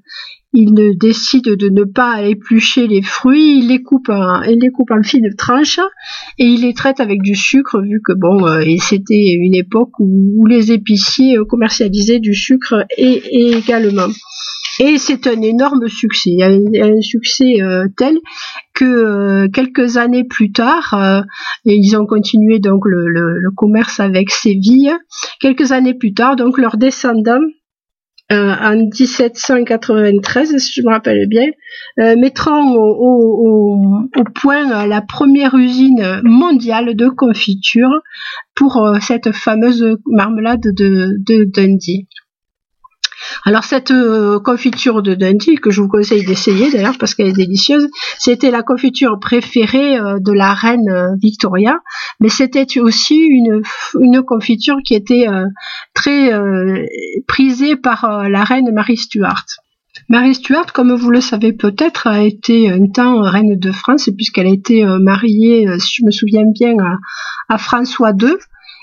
ne 0.54 0.94
décident 1.00 1.56
de 1.56 1.70
ne 1.70 1.86
pas 1.86 2.24
éplucher 2.24 2.88
les 2.88 3.02
fruits, 3.02 3.60
ils 3.60 3.70
les 3.70 3.82
coupent 3.82 4.10
en, 4.10 4.42
les 4.42 4.72
coupent 4.72 4.92
en 4.92 5.04
fines 5.04 5.34
tranches 5.38 5.80
et 6.38 6.44
ils 6.44 6.64
les 6.64 6.74
traitent 6.74 7.00
avec 7.00 7.22
du 7.22 7.36
sucre 7.36 7.80
vu 7.82 8.02
que 8.06 8.12
bon, 8.12 8.46
euh, 8.46 8.62
c'était 8.82 9.34
une 9.40 9.56
époque 9.56 9.98
où, 10.00 10.46
les 10.48 10.74
épiciers 10.74 11.38
commercialisaient 11.48 12.20
du 12.20 12.34
sucre 12.34 12.86
et 12.98 13.22
également. 13.56 14.10
Et 14.80 14.98
c'est 14.98 15.28
un 15.28 15.42
énorme 15.42 15.90
succès. 15.90 16.38
Un, 16.42 17.02
succès 17.02 17.62
euh, 17.62 17.88
tel 17.98 18.18
que 18.74 18.86
euh, 18.86 19.48
quelques 19.50 19.98
années 19.98 20.24
plus 20.24 20.54
tard, 20.54 20.94
euh, 20.94 21.22
ils 21.66 21.98
ont 21.98 22.06
continué 22.06 22.60
donc 22.60 22.84
le, 22.86 23.52
commerce 23.58 24.00
avec 24.00 24.30
Séville. 24.32 24.94
Quelques 25.42 25.74
années 25.74 25.94
plus 25.94 26.14
tard, 26.14 26.38
donc 26.38 26.58
leurs 26.58 26.78
descendants 26.78 27.42
en 28.32 28.76
1793, 28.76 30.56
si 30.58 30.72
je 30.76 30.86
me 30.86 30.92
rappelle 30.92 31.28
bien, 31.28 31.48
mettront 31.98 32.76
au, 32.76 34.06
point 34.36 34.86
la 34.86 35.02
première 35.02 35.56
usine 35.56 36.22
mondiale 36.24 36.96
de 36.96 37.10
confiture 37.10 37.90
pour 38.56 38.88
cette 39.02 39.32
fameuse 39.32 39.98
marmelade 40.06 40.62
de, 40.62 41.16
de 41.26 41.44
Dundee. 41.44 42.08
Alors 43.46 43.64
cette 43.64 43.92
euh, 43.92 44.40
confiture 44.40 45.02
de 45.02 45.14
Dundee 45.16 45.56
que 45.56 45.72
je 45.72 45.82
vous 45.82 45.88
conseille 45.88 46.26
d'essayer 46.26 46.72
d'ailleurs 46.72 46.98
parce 46.98 47.16
qu'elle 47.16 47.28
est 47.28 47.34
délicieuse, 47.34 47.88
c'était 48.18 48.52
la 48.52 48.64
confiture 48.64 49.20
préférée 49.20 49.98
euh, 49.98 50.20
de 50.20 50.32
la 50.34 50.54
reine 50.54 50.90
euh, 50.90 51.08
Victoria, 51.22 51.80
mais 52.20 52.30
c'était 52.30 52.80
aussi 52.80 53.18
une, 53.18 53.62
une 54.00 54.22
confiture 54.24 54.78
qui 54.86 54.94
était 54.94 55.28
très 55.94 56.32
prisée 57.28 57.76
par 57.76 58.28
la 58.30 58.44
reine 58.44 58.72
Marie 58.74 58.98
Stuart. 58.98 59.46
Marie 60.10 60.36
Stuart, 60.36 60.74
comme 60.74 60.94
vous 60.94 61.12
le 61.12 61.22
savez 61.22 61.54
peut-être, 61.54 62.08
a 62.08 62.22
été 62.22 62.70
un 62.70 62.88
temps 62.88 63.22
reine 63.22 63.58
de 63.58 63.72
France 63.72 64.10
puisqu'elle 64.16 64.48
a 64.48 64.54
été 64.54 64.84
mariée, 65.00 65.68
si 65.80 66.02
je 66.02 66.06
me 66.06 66.12
souviens 66.12 66.46
bien, 66.54 66.76
à, 67.48 67.58
François 67.58 68.12
II 68.12 68.34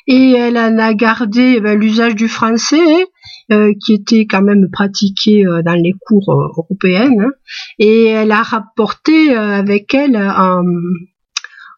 et 0.06 0.32
elle 0.32 0.56
en 0.56 0.78
a 0.78 0.94
gardé 0.94 1.60
ben, 1.60 1.78
l'usage 1.78 2.14
du 2.14 2.28
français 2.28 3.06
euh, 3.52 3.72
qui 3.80 3.94
était 3.94 4.26
quand 4.26 4.42
même 4.42 4.68
pratiquée 4.72 5.46
euh, 5.46 5.62
dans 5.62 5.80
les 5.80 5.92
cours 5.92 6.30
euh, 6.30 6.48
européennes. 6.58 7.20
Hein. 7.20 7.30
et 7.78 8.06
elle 8.06 8.32
a 8.32 8.42
rapporté 8.42 9.36
avec 9.36 9.94
elle 9.94 10.16
en, 10.16 10.64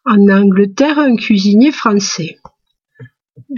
en, 0.06 0.28
Angleterre 0.30 0.98
un 0.98 1.14
cuisinier 1.16 1.70
français. 1.70 2.38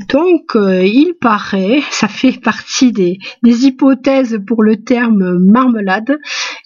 Donc, 0.09 0.57
il 0.57 1.15
paraît, 1.21 1.83
ça 1.93 2.09
fait 2.09 2.41
partie 2.41 2.91
des, 2.91 3.19
des, 3.45 3.67
hypothèses 3.67 4.41
pour 4.45 4.65
le 4.65 4.83
terme 4.83 5.39
marmelade, 5.39 6.19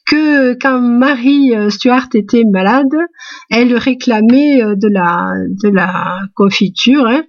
que 0.07 0.55
quand 0.55 0.81
Marie 0.81 1.53
Stuart 1.69 2.09
était 2.15 2.45
malade, 2.51 2.95
elle 3.51 3.77
réclamait 3.77 4.63
de 4.77 4.89
la, 4.89 5.35
de 5.63 5.69
la 5.69 6.21
confiture. 6.35 7.07
Hein, 7.07 7.25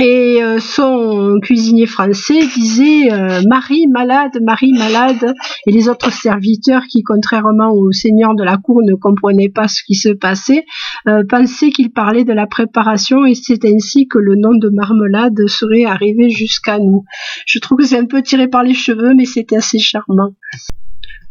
et 0.00 0.42
euh, 0.42 0.58
son 0.58 1.38
cuisinier 1.40 1.86
français 1.86 2.40
disait 2.56 3.12
euh, 3.12 3.42
Marie 3.48 3.86
malade, 3.86 4.32
Marie 4.42 4.72
malade, 4.72 5.34
et 5.68 5.70
les 5.70 5.88
autres 5.88 6.12
serviteurs 6.12 6.82
qui, 6.90 7.04
contrairement 7.04 7.72
au 7.72 7.92
seigneur 7.92 8.34
de 8.34 8.42
la 8.42 8.56
cour, 8.56 8.80
ne 8.82 8.94
comprenaient 8.94 9.50
pas 9.50 9.68
ce 9.68 9.82
qui 9.84 9.94
se 9.94 10.08
passait, 10.08 10.64
euh, 11.06 11.22
pensaient 11.28 11.70
qu'il 11.70 11.92
parlait 11.92 12.24
de 12.24 12.32
la 12.32 12.48
préparation, 12.48 13.24
et 13.24 13.34
c'est 13.34 13.64
ainsi 13.64 14.08
que 14.08 14.18
le 14.18 14.34
nom 14.34 14.56
de 14.56 14.68
marmelade 14.68 15.46
serait 15.46 15.84
arrivé 15.84 16.28
jusqu'à 16.28 16.78
nous. 16.78 17.04
Je 17.46 17.60
trouve 17.60 17.78
que 17.78 17.84
c'est 17.84 17.98
un 17.98 18.06
peu 18.06 18.20
tiré 18.20 18.48
par 18.48 18.64
les 18.64 18.74
cheveux, 18.74 19.14
mais 19.14 19.26
c'est 19.26 19.52
assez 19.52 19.78
charmant. 19.78 20.34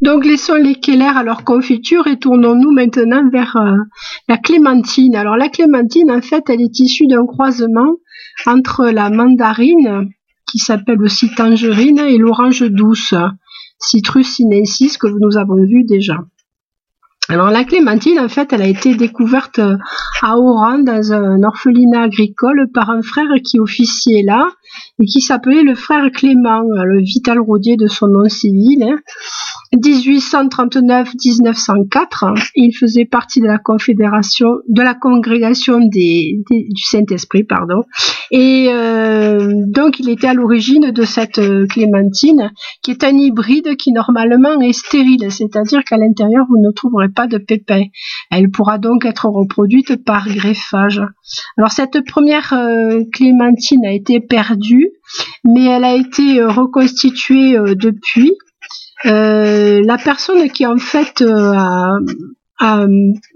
Donc 0.01 0.25
laissons 0.25 0.55
les 0.55 0.75
Keller 0.75 1.11
à 1.15 1.23
leur 1.23 1.43
confiture 1.43 2.07
et 2.07 2.17
tournons-nous 2.17 2.71
maintenant 2.71 3.29
vers 3.29 3.55
la 4.27 4.37
clémentine. 4.37 5.15
Alors 5.15 5.37
la 5.37 5.47
clémentine, 5.47 6.11
en 6.11 6.21
fait, 6.21 6.49
elle 6.49 6.59
est 6.59 6.79
issue 6.79 7.07
d'un 7.07 7.25
croisement 7.25 7.95
entre 8.45 8.87
la 8.87 9.09
mandarine, 9.09 10.09
qui 10.45 10.59
s'appelle 10.59 11.01
aussi 11.01 11.33
tangerine, 11.33 11.99
et 11.99 12.17
l'orange 12.17 12.63
douce, 12.69 13.13
Citrus 13.79 14.35
sinensis, 14.35 14.97
que 14.97 15.07
nous 15.07 15.37
avons 15.37 15.63
vu 15.65 15.83
déjà. 15.83 16.17
Alors 17.29 17.51
la 17.51 17.63
clémentine, 17.63 18.19
en 18.19 18.27
fait, 18.27 18.51
elle 18.51 18.61
a 18.61 18.67
été 18.67 18.95
découverte 18.95 19.59
à 20.21 20.37
Oran 20.37 20.79
dans 20.79 21.13
un 21.13 21.41
orphelinat 21.43 22.03
agricole 22.03 22.67
par 22.73 22.89
un 22.89 23.01
frère 23.01 23.29
qui 23.43 23.59
officiait 23.59 24.23
là 24.23 24.45
et 25.01 25.05
qui 25.05 25.21
s'appelait 25.21 25.63
le 25.63 25.73
frère 25.73 26.11
Clément, 26.11 26.63
le 26.83 26.99
vital 27.01 27.39
rodier 27.39 27.77
de 27.77 27.87
son 27.87 28.07
nom 28.07 28.27
civil. 28.27 28.97
1839-1904. 29.73 32.51
Il 32.55 32.73
faisait 32.73 33.05
partie 33.05 33.41
de 33.41 33.47
la 33.47 33.57
confédération, 33.57 34.59
de 34.67 34.81
la 34.81 34.93
congrégation 34.93 35.79
du 35.79 36.43
Saint-Esprit, 36.83 37.43
pardon. 37.43 37.83
Et 38.31 38.67
euh, 38.69 39.53
donc, 39.67 39.99
il 39.99 40.09
était 40.09 40.27
à 40.27 40.33
l'origine 40.33 40.91
de 40.91 41.03
cette 41.03 41.39
euh, 41.39 41.65
clémentine, 41.67 42.51
qui 42.81 42.91
est 42.91 43.03
un 43.03 43.17
hybride 43.17 43.75
qui 43.75 43.91
normalement 43.91 44.59
est 44.61 44.73
stérile, 44.73 45.31
c'est-à-dire 45.31 45.83
qu'à 45.83 45.97
l'intérieur 45.97 46.45
vous 46.49 46.59
ne 46.59 46.71
trouverez 46.71 47.09
pas 47.09 47.27
de 47.27 47.37
pépins. 47.37 47.83
Elle 48.31 48.49
pourra 48.49 48.77
donc 48.77 49.05
être 49.05 49.27
reproduite 49.27 50.03
par 50.03 50.27
greffage. 50.27 51.01
Alors, 51.57 51.71
cette 51.71 52.05
première 52.05 52.53
euh, 52.53 53.03
clémentine 53.11 53.85
a 53.85 53.91
été 53.91 54.19
perdue, 54.19 54.89
mais 55.43 55.65
elle 55.65 55.83
a 55.83 55.95
été 55.95 56.43
reconstituée 56.43 57.57
depuis. 57.75 58.33
Euh, 59.05 59.81
la 59.83 59.97
personne 59.97 60.49
qui 60.49 60.65
en 60.65 60.77
fait 60.77 61.21
euh, 61.21 61.51
a, 61.53 61.97
a, 62.59 62.85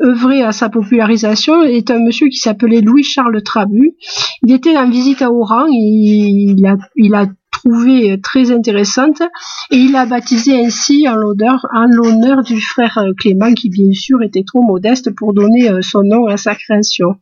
œuvré 0.02 0.42
à 0.42 0.52
sa 0.52 0.70
popularisation 0.70 1.64
est 1.64 1.92
un 1.92 2.00
monsieur 2.00 2.28
qui 2.30 2.38
s'appelait 2.38 2.82
Louis-Charles 2.82 3.42
Trabu. 3.44 3.96
Il 4.44 4.54
était 4.54 4.78
en 4.78 4.90
visite 4.90 5.22
à 5.22 5.32
Oran, 5.32 5.66
il 5.70 6.66
a, 6.66 6.78
il 6.96 7.14
a 7.16 7.28
trouvé 7.52 8.20
très 8.22 8.52
intéressante 8.52 9.22
et 9.72 9.78
il 9.78 9.96
a 9.96 10.06
baptisé 10.06 10.64
ainsi 10.64 11.08
en 11.08 11.16
l'honneur, 11.16 12.44
du 12.44 12.62
frère 12.62 13.04
Clément 13.20 13.54
qui 13.54 13.70
bien 13.70 13.92
sûr 13.94 14.22
était 14.22 14.44
trop 14.44 14.62
modeste 14.62 15.14
pour 15.16 15.34
donner 15.34 15.70
euh, 15.70 15.82
son 15.82 16.04
nom 16.04 16.28
à 16.28 16.38
sa 16.38 16.56
création. 16.56 17.16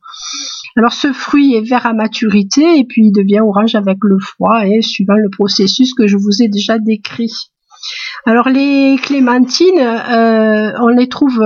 Alors 0.76 0.94
ce 0.94 1.14
fruit 1.14 1.56
est 1.56 1.68
vert 1.68 1.86
à 1.86 1.94
maturité 1.94 2.64
et 2.78 2.86
puis 2.86 3.08
il 3.08 3.12
devient 3.12 3.40
orange 3.40 3.76
avec 3.76 3.98
le 4.02 4.20
froid 4.20 4.66
et 4.66 4.82
suivant 4.82 5.16
le 5.16 5.30
processus 5.30 5.94
que 5.94 6.08
je 6.08 6.18
vous 6.18 6.44
ai 6.44 6.50
déjà 6.50 6.78
décrit. 6.80 7.32
Alors 8.26 8.50
les 8.50 8.98
clémentines, 9.02 9.80
euh, 9.80 10.72
on 10.82 10.88
les 10.88 11.08
trouve 11.08 11.42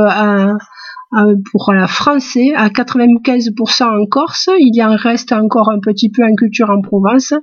pour 1.52 1.74
la 1.74 1.88
français 1.88 2.54
à 2.56 2.70
95% 2.70 3.84
en 3.84 4.06
Corse. 4.06 4.50
Il 4.60 4.76
y 4.76 4.84
en 4.84 4.96
reste 4.96 5.32
encore 5.32 5.70
un 5.70 5.80
petit 5.80 6.10
peu 6.12 6.24
en 6.24 6.36
culture 6.36 6.70
en 6.70 6.82
Provence. 6.82 7.34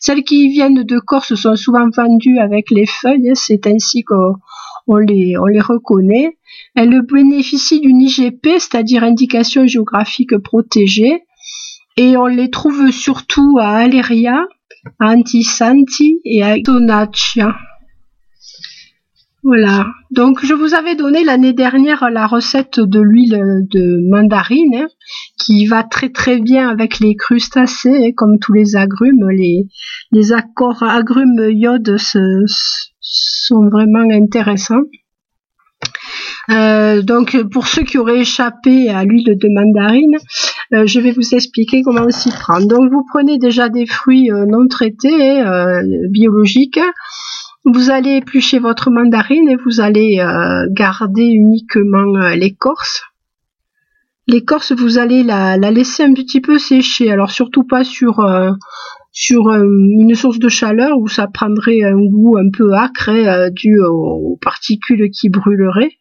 Celles 0.00 0.24
qui 0.24 0.48
viennent 0.48 0.82
de 0.82 0.98
Corse 0.98 1.34
sont 1.34 1.56
souvent 1.56 1.88
vendues 1.90 2.38
avec 2.38 2.70
les 2.70 2.86
feuilles. 2.86 3.32
C'est 3.34 3.66
ainsi 3.66 4.04
qu'on 4.04 4.96
les, 4.96 5.36
on 5.38 5.46
les 5.46 5.60
reconnaît. 5.60 6.36
Elles 6.74 7.00
bénéficient 7.02 7.80
d'une 7.80 8.02
IGP, 8.02 8.58
c'est-à-dire 8.58 9.04
indication 9.04 9.66
géographique 9.66 10.36
protégée. 10.38 11.22
Et 11.96 12.16
on 12.16 12.26
les 12.26 12.50
trouve 12.50 12.90
surtout 12.90 13.58
à 13.60 13.76
Aleria, 13.76 14.44
à 15.00 15.10
Antisanti 15.12 16.20
et 16.24 16.42
à 16.42 16.56
Donaccia. 16.58 17.54
Voilà. 19.44 19.88
Donc 20.10 20.38
je 20.42 20.54
vous 20.54 20.72
avais 20.72 20.96
donné 20.96 21.22
l'année 21.22 21.52
dernière 21.52 22.08
la 22.10 22.26
recette 22.26 22.80
de 22.80 22.98
l'huile 22.98 23.38
de 23.70 24.00
mandarine 24.10 24.74
hein, 24.74 24.86
qui 25.38 25.66
va 25.66 25.82
très 25.82 26.08
très 26.08 26.40
bien 26.40 26.70
avec 26.70 26.98
les 26.98 27.14
crustacés, 27.14 28.06
hein, 28.06 28.12
comme 28.16 28.38
tous 28.38 28.54
les 28.54 28.74
agrumes. 28.74 29.28
Les, 29.28 29.66
les 30.12 30.32
accords 30.32 30.82
agrumes 30.82 31.50
iode 31.50 31.96
sont 31.98 33.68
vraiment 33.68 34.08
intéressants. 34.10 34.84
Euh, 36.50 37.02
donc 37.02 37.36
pour 37.50 37.66
ceux 37.66 37.82
qui 37.82 37.98
auraient 37.98 38.20
échappé 38.20 38.88
à 38.88 39.04
l'huile 39.04 39.36
de 39.38 39.48
mandarine, 39.48 40.16
euh, 40.72 40.86
je 40.86 41.00
vais 41.00 41.12
vous 41.12 41.34
expliquer 41.34 41.82
comment 41.82 42.10
s'y 42.10 42.30
prend. 42.30 42.60
Donc 42.60 42.90
vous 42.90 43.04
prenez 43.12 43.38
déjà 43.38 43.68
des 43.68 43.86
fruits 43.86 44.30
euh, 44.30 44.46
non 44.46 44.66
traités, 44.68 45.40
hein, 45.40 45.82
biologiques. 46.10 46.80
Vous 47.66 47.90
allez 47.90 48.16
éplucher 48.16 48.58
votre 48.58 48.90
mandarine 48.90 49.48
et 49.48 49.56
vous 49.56 49.80
allez 49.80 50.20
euh, 50.20 50.66
garder 50.70 51.24
uniquement 51.24 52.14
euh, 52.16 52.34
l'écorce. 52.34 53.04
L'écorce, 54.26 54.72
vous 54.72 54.98
allez 54.98 55.22
la, 55.22 55.56
laisser 55.56 56.02
un 56.02 56.12
petit 56.12 56.42
peu 56.42 56.58
sécher. 56.58 57.10
Alors 57.10 57.30
surtout 57.30 57.64
pas 57.64 57.82
sur 57.82 58.20
euh, 58.20 58.50
sur 59.12 59.50
une 59.54 60.14
source 60.14 60.38
de 60.38 60.50
chaleur 60.50 60.98
où 60.98 61.08
ça 61.08 61.26
prendrait 61.26 61.82
un 61.84 61.96
goût 61.96 62.36
un 62.36 62.50
peu 62.50 62.74
acre 62.74 63.08
hein, 63.08 63.48
dû 63.50 63.80
aux, 63.80 64.38
particules 64.42 65.08
qui 65.10 65.30
brûleraient. 65.30 65.92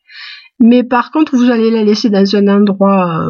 Mais 0.59 0.83
par 0.83 1.11
contre, 1.11 1.35
vous 1.37 1.49
allez 1.49 1.71
la 1.71 1.83
laisser 1.83 2.09
dans 2.09 2.35
un 2.35 2.47
endroit 2.47 3.25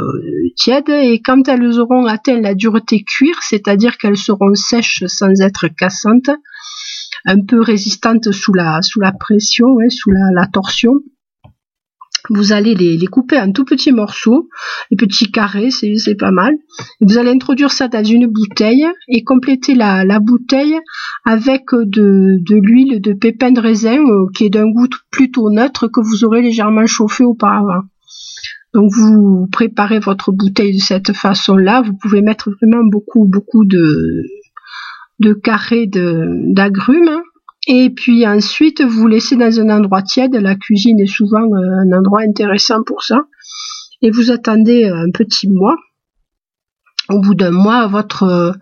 tiède 0.55 0.89
et 0.89 1.21
quand 1.21 1.47
elles 1.47 1.79
auront 1.79 2.05
atteint 2.05 2.39
la 2.39 2.55
dureté 2.55 3.03
cuir, 3.03 3.35
c'est-à-dire 3.41 3.97
qu'elles 3.97 4.17
seront 4.17 4.55
sèches 4.55 5.03
sans 5.07 5.41
être 5.41 5.67
cassantes, 5.67 6.29
un 7.25 7.41
peu 7.41 7.61
résistante 7.61 8.31
sous 8.31 8.53
la, 8.53 8.81
sous 8.81 8.99
la 8.99 9.11
pression, 9.11 9.67
sous 9.89 10.11
la, 10.11 10.31
la, 10.33 10.47
torsion. 10.47 10.93
Vous 12.29 12.53
allez 12.53 12.73
les, 12.73 12.95
les, 12.95 13.07
couper 13.07 13.37
en 13.39 13.51
tout 13.51 13.65
petits 13.65 13.91
morceaux, 13.91 14.47
les 14.91 14.95
petits 14.95 15.29
carrés, 15.29 15.71
c'est 15.71 16.15
pas 16.15 16.31
mal. 16.31 16.53
Vous 17.01 17.17
allez 17.17 17.31
introduire 17.31 17.71
ça 17.71 17.89
dans 17.89 18.03
une 18.03 18.27
bouteille 18.27 18.87
et 19.09 19.23
compléter 19.23 19.75
la, 19.75 20.05
la 20.05 20.19
bouteille 20.19 20.79
avec 21.25 21.63
de, 21.73 22.37
de 22.39 22.55
l'huile 22.55 23.01
de 23.01 23.13
pépins 23.13 23.51
de 23.51 23.59
raisin 23.59 23.99
euh, 23.99 24.27
qui 24.33 24.45
est 24.45 24.49
d'un 24.49 24.69
goût 24.69 24.87
plutôt 25.11 25.49
neutre 25.49 25.87
que 25.87 25.99
vous 25.99 26.23
aurez 26.23 26.41
légèrement 26.41 26.85
chauffé 26.85 27.25
auparavant. 27.25 27.81
Donc 28.73 28.89
vous 28.91 29.47
préparez 29.51 29.99
votre 29.99 30.31
bouteille 30.31 30.75
de 30.75 30.81
cette 30.81 31.13
façon-là. 31.13 31.81
Vous 31.81 31.93
pouvez 31.93 32.21
mettre 32.21 32.49
vraiment 32.51 32.83
beaucoup, 32.89 33.27
beaucoup 33.27 33.65
de, 33.65 34.23
de 35.19 35.33
carrés 35.33 35.87
d'agrumes. 35.87 37.21
Et 37.67 37.89
puis 37.89 38.27
ensuite, 38.27 38.81
vous 38.81 39.07
laissez 39.07 39.35
dans 39.35 39.59
un 39.59 39.69
endroit 39.69 40.01
tiède. 40.01 40.35
La 40.35 40.55
cuisine 40.55 40.99
est 40.99 41.07
souvent 41.07 41.43
euh, 41.43 41.79
un 41.81 41.97
endroit 41.97 42.21
intéressant 42.21 42.83
pour 42.83 43.03
ça. 43.03 43.21
Et 44.01 44.11
vous 44.11 44.31
attendez 44.31 44.85
un 44.85 45.11
petit 45.11 45.49
mois. 45.49 45.77
Au 47.09 47.19
bout 47.19 47.35
d'un 47.35 47.51
mois, 47.51 47.87
votre 47.87 48.53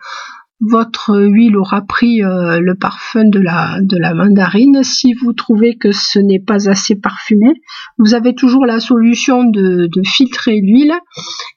votre 0.61 1.19
huile 1.19 1.57
aura 1.57 1.81
pris 1.81 2.23
euh, 2.23 2.59
le 2.59 2.75
parfum 2.75 3.25
de 3.25 3.39
la, 3.39 3.79
de 3.81 3.97
mandarine. 4.13 4.83
Si 4.83 5.13
vous 5.13 5.33
trouvez 5.33 5.75
que 5.75 5.91
ce 5.91 6.19
n'est 6.19 6.39
pas 6.39 6.69
assez 6.69 6.95
parfumé, 6.95 7.47
vous 7.97 8.13
avez 8.13 8.35
toujours 8.35 8.65
la 8.65 8.79
solution 8.79 9.43
de, 9.43 9.89
filtrer 10.05 10.59
l'huile 10.61 10.93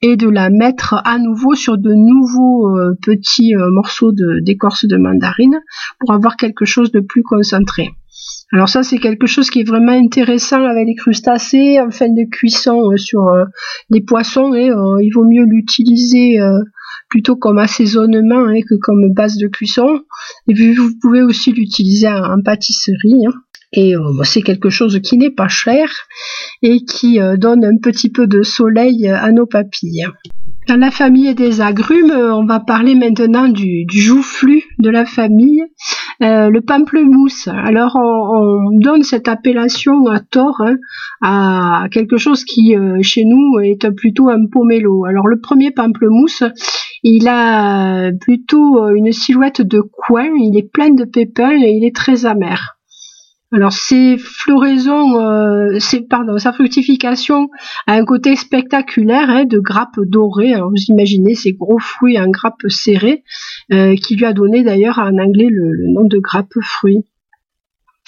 et 0.01 0.17
de 0.17 0.29
la 0.29 0.49
mettre 0.49 0.95
à 1.05 1.19
nouveau 1.19 1.55
sur 1.55 1.77
de 1.77 1.93
nouveaux 1.93 2.79
euh, 2.79 2.95
petits 3.03 3.55
euh, 3.55 3.71
morceaux 3.71 4.13
d'écorce 4.43 4.87
de, 4.87 4.97
mandarine 4.97 5.61
pour 6.01 6.13
avoir 6.13 6.37
quelque 6.37 6.65
chose 6.65 6.91
de 6.93 7.01
plus 7.01 7.23
concentré. 7.23 7.91
Alors 8.53 8.69
ça 8.69 8.83
c'est 8.83 8.99
quelque 8.99 9.27
chose 9.27 9.51
qui 9.51 9.61
est 9.61 9.69
vraiment 9.69 9.93
intéressant 9.93 10.65
avec 10.65 10.87
les 10.87 10.95
crustacés 10.95 11.81
en 11.81 11.91
fin 11.91 12.09
de 12.09 12.31
cuisson 12.31 12.97
sur 12.97 13.29
les 13.91 14.01
poissons. 14.01 14.55
Et, 14.55 14.67
il 14.67 15.11
vaut 15.13 15.25
mieux 15.25 15.45
l'utiliser 15.45 16.39
plutôt 17.15 17.37
comme 17.37 17.59
assaisonnement 17.59 18.45
hein, 18.45 18.59
que 18.69 18.75
comme 18.75 19.13
base 19.15 19.37
de 19.37 19.47
cuisson. 19.47 20.01
Et 20.49 20.75
vous 20.75 20.91
pouvez 21.01 21.23
aussi 21.23 21.53
l'utiliser 21.53 22.09
en, 22.09 22.43
pâtisserie. 22.45 23.25
Hein. 23.29 23.35
Et 23.73 23.95
euh, 23.95 24.01
c'est 24.25 24.43
quelque 24.43 24.69
chose 24.69 24.99
qui 25.01 25.17
n'est 25.17 25.31
pas 25.31 25.47
cher 25.47 25.89
et 26.63 26.85
qui 26.85 27.21
euh, 27.21 27.37
donne 27.37 27.65
un 27.65 27.77
petit 27.81 28.11
peu 28.11 28.27
de 28.27 28.43
soleil 28.43 29.07
à 29.07 29.31
nos 29.31 29.47
papilles. 29.47 30.07
Dans 30.67 30.77
la 30.77 30.91
famille 30.91 31.33
des 31.37 31.61
agrumes, 31.61 32.11
euh, 32.11 32.35
on 32.35 32.47
va 32.47 32.59
parler 32.59 32.97
maintenant 32.97 33.47
du, 33.47 33.85
du 33.85 34.01
joufflu 34.01 34.65
de 34.81 34.91
la 34.91 35.05
famille, 35.05 35.63
le 36.21 36.61
pamplemousse. 36.61 37.47
Alors 37.49 37.97
on, 37.97 38.77
donne 38.81 39.05
cette 39.05 39.29
appellation 39.29 40.09
à 40.09 40.19
tort 40.19 40.61
hein, 40.61 40.77
à 41.23 41.87
quelque 41.93 42.17
chose 42.17 42.45
qui 42.45 42.75
chez 43.03 43.25
nous 43.25 43.61
est 43.61 43.89
plutôt 43.91 44.31
un 44.31 44.47
pomelo. 44.51 45.05
Alors 45.05 45.29
le 45.29 45.39
premier 45.41 45.71
pamplemousse, 45.71 46.43
il 47.05 47.29
a 47.29 48.11
plutôt 48.13 48.83
euh, 48.83 48.95
une 48.95 49.13
silhouette 49.13 49.61
de 49.61 49.81
coin, 49.81 50.31
il 50.41 50.57
est 50.57 50.69
plein 50.69 50.91
de 50.91 51.05
pépins 51.05 51.53
et 51.53 51.71
il 51.71 51.85
est 51.85 51.95
très 51.95 52.25
amer. 52.25 52.79
Alors 53.53 53.73
ses 53.73 54.17
floraisons, 54.17 55.21
euh, 55.21 55.79
pardon, 56.11 56.39
sa 56.39 56.53
fructification 56.53 57.51
a 57.87 57.93
un 57.93 58.05
côté 58.05 58.35
spectaculaire 58.35 59.31
hein, 59.31 59.45
de 59.45 59.61
grappes 59.61 60.01
dorées. 60.01 60.55
Alors 60.55 60.71
vous 60.71 60.83
imaginez 60.89 61.35
ces 61.37 61.53
gros 61.53 61.79
fruits 61.79 62.19
en 62.19 62.29
grappes 62.31 62.67
serrées, 62.69 63.23
euh, 63.73 63.95
qui 63.95 64.17
lui 64.17 64.25
a 64.25 64.33
donné 64.33 64.65
d'ailleurs 64.65 64.99
en 64.99 65.19
anglais 65.19 65.49
le, 65.49 65.93
nom 65.93 66.07
de 66.07 66.19
grappe 66.19 66.55
fruit. 66.63 67.05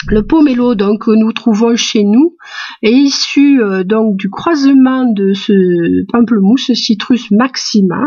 Le 0.08 0.22
pomelo 0.22 0.74
donc 0.74 1.06
que 1.06 1.10
nous 1.10 1.32
trouvons 1.32 1.74
chez 1.74 2.04
nous 2.04 2.36
est 2.82 2.92
issu 2.92 3.62
euh, 3.62 3.82
donc 3.82 4.16
du 4.16 4.28
croisement 4.28 5.04
de 5.04 5.32
ce 5.32 6.04
pamplemousse 6.12 6.72
Citrus 6.74 7.30
maxima 7.30 8.04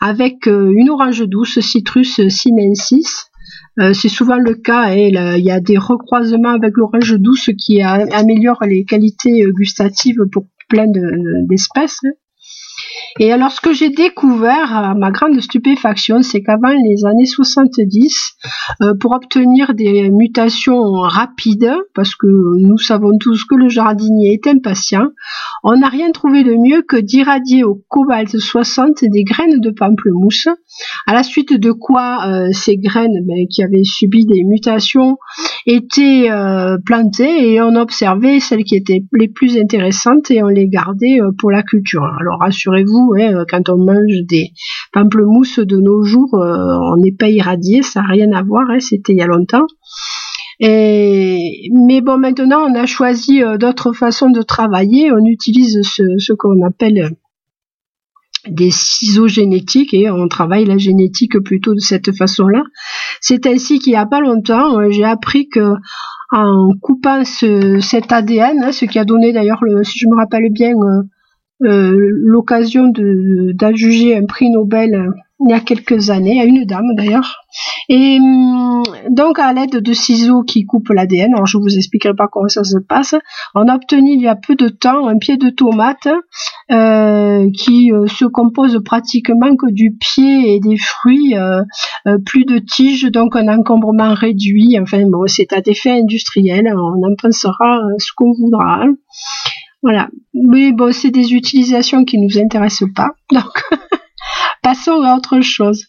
avec 0.00 0.46
euh, 0.46 0.72
une 0.76 0.90
orange 0.90 1.26
douce 1.26 1.60
Citrus 1.60 2.28
sinensis. 2.28 3.30
Euh, 3.80 3.92
c'est 3.94 4.08
souvent 4.08 4.36
le 4.36 4.54
cas, 4.54 4.94
et 4.94 5.08
il 5.08 5.44
y 5.44 5.50
a 5.50 5.60
des 5.60 5.78
recroisements 5.78 6.52
avec 6.52 6.76
l'orange 6.76 7.14
douce 7.18 7.50
qui 7.58 7.82
améliorent 7.82 8.62
les 8.64 8.84
qualités 8.84 9.44
gustatives 9.52 10.20
pour 10.30 10.46
plein 10.68 10.86
d'espèces. 11.48 12.00
Et 13.20 13.32
alors 13.32 13.52
ce 13.52 13.60
que 13.60 13.72
j'ai 13.72 13.90
découvert 13.90 14.74
à 14.74 14.94
ma 14.94 15.10
grande 15.10 15.40
stupéfaction, 15.40 16.22
c'est 16.22 16.42
qu'avant 16.42 16.68
les 16.68 17.04
années 17.04 17.26
70, 17.26 18.32
euh, 18.82 18.94
pour 18.98 19.12
obtenir 19.12 19.74
des 19.74 20.10
mutations 20.10 20.82
rapides, 21.00 21.72
parce 21.94 22.14
que 22.16 22.26
nous 22.26 22.78
savons 22.78 23.16
tous 23.18 23.44
que 23.44 23.54
le 23.54 23.68
jardinier 23.68 24.34
est 24.34 24.48
impatient, 24.48 25.08
on 25.62 25.76
n'a 25.76 25.88
rien 25.88 26.10
trouvé 26.10 26.42
de 26.42 26.54
mieux 26.56 26.82
que 26.82 26.96
d'irradier 26.96 27.62
au 27.62 27.82
cobalt 27.88 28.36
60 28.36 29.04
des 29.04 29.24
graines 29.24 29.60
de 29.60 29.70
pamplemousse, 29.70 30.48
à 31.06 31.14
la 31.14 31.22
suite 31.22 31.52
de 31.52 31.70
quoi 31.70 32.26
euh, 32.26 32.48
ces 32.52 32.76
graines 32.76 33.24
ben, 33.26 33.46
qui 33.48 33.62
avaient 33.62 33.84
subi 33.84 34.26
des 34.26 34.42
mutations 34.44 35.18
étaient 35.66 36.30
euh, 36.30 36.78
plantées 36.84 37.52
et 37.52 37.60
on 37.60 37.76
observait 37.76 38.40
celles 38.40 38.64
qui 38.64 38.76
étaient 38.76 39.04
les 39.12 39.28
plus 39.28 39.56
intéressantes 39.56 40.30
et 40.30 40.42
on 40.42 40.48
les 40.48 40.68
gardait 40.68 41.18
pour 41.38 41.50
la 41.50 41.62
culture. 41.62 42.04
Alors 42.20 42.42
rassurez-vous, 42.84 43.14
euh, 43.18 43.44
quand 43.48 43.68
on 43.68 43.78
mange 43.78 44.24
des 44.28 44.50
pamplemousses 44.92 45.58
de 45.58 45.76
nos 45.76 46.02
jours, 46.02 46.34
euh, 46.34 46.78
on 46.92 46.96
n'est 46.96 47.12
pas 47.12 47.28
irradié, 47.28 47.82
ça 47.82 48.02
n'a 48.02 48.08
rien 48.08 48.32
à 48.32 48.42
voir, 48.42 48.64
hein, 48.70 48.80
c'était 48.80 49.12
il 49.12 49.18
y 49.18 49.22
a 49.22 49.26
longtemps. 49.26 49.66
mais 50.60 52.00
bon, 52.00 52.18
maintenant, 52.18 52.64
on 52.68 52.74
a 52.74 52.86
choisi 52.86 53.42
euh, 53.42 53.56
d'autres 53.58 53.92
façons 53.92 54.30
de 54.30 54.42
travailler. 54.42 55.12
On 55.12 55.24
utilise 55.24 55.80
ce, 55.82 56.32
qu'on 56.32 56.64
appelle 56.66 57.10
des 58.48 58.70
ciseaux 58.70 59.26
génétiques 59.26 59.94
et 59.94 60.10
on 60.10 60.28
travaille 60.28 60.66
la 60.66 60.76
génétique 60.76 61.38
plutôt 61.40 61.74
de 61.74 61.80
cette 61.80 62.14
façon-là. 62.14 62.62
C'est 63.20 63.46
ainsi 63.46 63.78
qu'il 63.78 63.94
n'y 63.94 63.98
a 63.98 64.06
pas 64.06 64.20
longtemps, 64.20 64.90
j'ai 64.90 65.04
appris 65.04 65.48
que 65.48 65.72
en 66.30 66.70
coupant 66.80 67.22
cet 67.24 68.12
ADN, 68.12 68.64
hein, 68.64 68.72
ce 68.72 68.84
qui 68.86 68.98
a 68.98 69.04
donné 69.04 69.32
d'ailleurs, 69.32 69.60
si 69.84 69.98
je 69.98 70.06
me 70.08 70.16
rappelle 70.16 70.52
bien, 70.52 70.72
l'occasion 71.64 72.92
d'adjuger 73.54 74.16
un 74.16 74.26
prix 74.26 74.50
Nobel 74.50 74.94
euh, 74.94 75.10
il 75.40 75.50
y 75.50 75.52
a 75.52 75.60
quelques 75.60 76.10
années, 76.10 76.40
à 76.40 76.44
une 76.44 76.64
dame 76.64 76.94
d'ailleurs. 76.96 77.40
Et 77.88 78.18
hum, 78.18 78.82
donc 79.10 79.38
à 79.38 79.52
l'aide 79.52 79.78
de 79.78 79.92
ciseaux 79.92 80.42
qui 80.42 80.64
coupent 80.64 80.90
l'ADN, 80.90 81.34
alors 81.34 81.46
je 81.46 81.58
vous 81.58 81.76
expliquerai 81.76 82.14
pas 82.14 82.28
comment 82.28 82.48
ça 82.48 82.62
se 82.62 82.78
passe, 82.78 83.16
on 83.54 83.66
a 83.68 83.74
obtenu 83.74 84.12
il 84.12 84.20
y 84.20 84.28
a 84.28 84.36
peu 84.36 84.54
de 84.54 84.68
temps 84.68 85.08
un 85.08 85.18
pied 85.18 85.36
de 85.36 85.50
tomate 85.50 86.08
euh, 86.70 87.50
qui 87.52 87.90
se 88.06 88.24
compose 88.24 88.80
pratiquement 88.84 89.56
que 89.56 89.70
du 89.70 89.92
pied 89.92 90.54
et 90.54 90.60
des 90.60 90.78
fruits, 90.78 91.34
plus 92.24 92.44
de 92.44 92.58
tiges, 92.58 93.10
donc 93.10 93.36
un 93.36 93.48
encombrement 93.48 94.14
réduit. 94.14 94.78
Enfin 94.80 95.02
bon, 95.06 95.26
c'est 95.26 95.52
à 95.52 95.60
des 95.60 95.74
fins 95.74 95.98
industriels, 95.98 96.72
on 96.74 97.02
en 97.02 97.14
pensera 97.20 97.80
ce 97.98 98.12
qu'on 98.16 98.32
voudra. 98.32 98.84
Voilà. 99.84 100.08
Mais 100.32 100.72
bon, 100.72 100.92
c'est 100.92 101.10
des 101.10 101.34
utilisations 101.34 102.06
qui 102.06 102.18
nous 102.18 102.38
intéressent 102.38 102.88
pas. 102.96 103.10
Donc, 103.32 103.52
passons 104.62 105.02
à 105.02 105.14
autre 105.14 105.42
chose. 105.42 105.84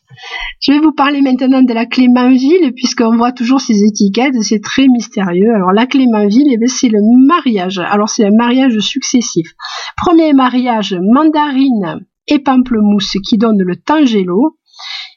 Je 0.62 0.74
vais 0.74 0.80
vous 0.80 0.92
parler 0.92 1.22
maintenant 1.22 1.62
de 1.62 1.74
la 1.74 1.86
Clémenville, 1.86 2.74
puisqu'on 2.76 3.16
voit 3.16 3.32
toujours 3.32 3.62
ces 3.62 3.86
étiquettes, 3.86 4.36
c'est 4.42 4.62
très 4.62 4.88
mystérieux. 4.90 5.54
Alors, 5.56 5.72
la 5.72 5.86
Clémenville, 5.86 6.50
eh 6.52 6.58
ben, 6.58 6.68
c'est 6.68 6.90
le 6.90 7.00
mariage. 7.26 7.80
Alors, 7.80 8.10
c'est 8.10 8.26
un 8.26 8.36
mariage 8.36 8.78
successif. 8.80 9.48
Premier 9.96 10.34
mariage, 10.34 10.94
mandarine 11.02 12.06
et 12.28 12.40
pamplemousse 12.40 13.16
qui 13.26 13.38
donne 13.38 13.62
le 13.62 13.78
tangelo. 13.78 14.58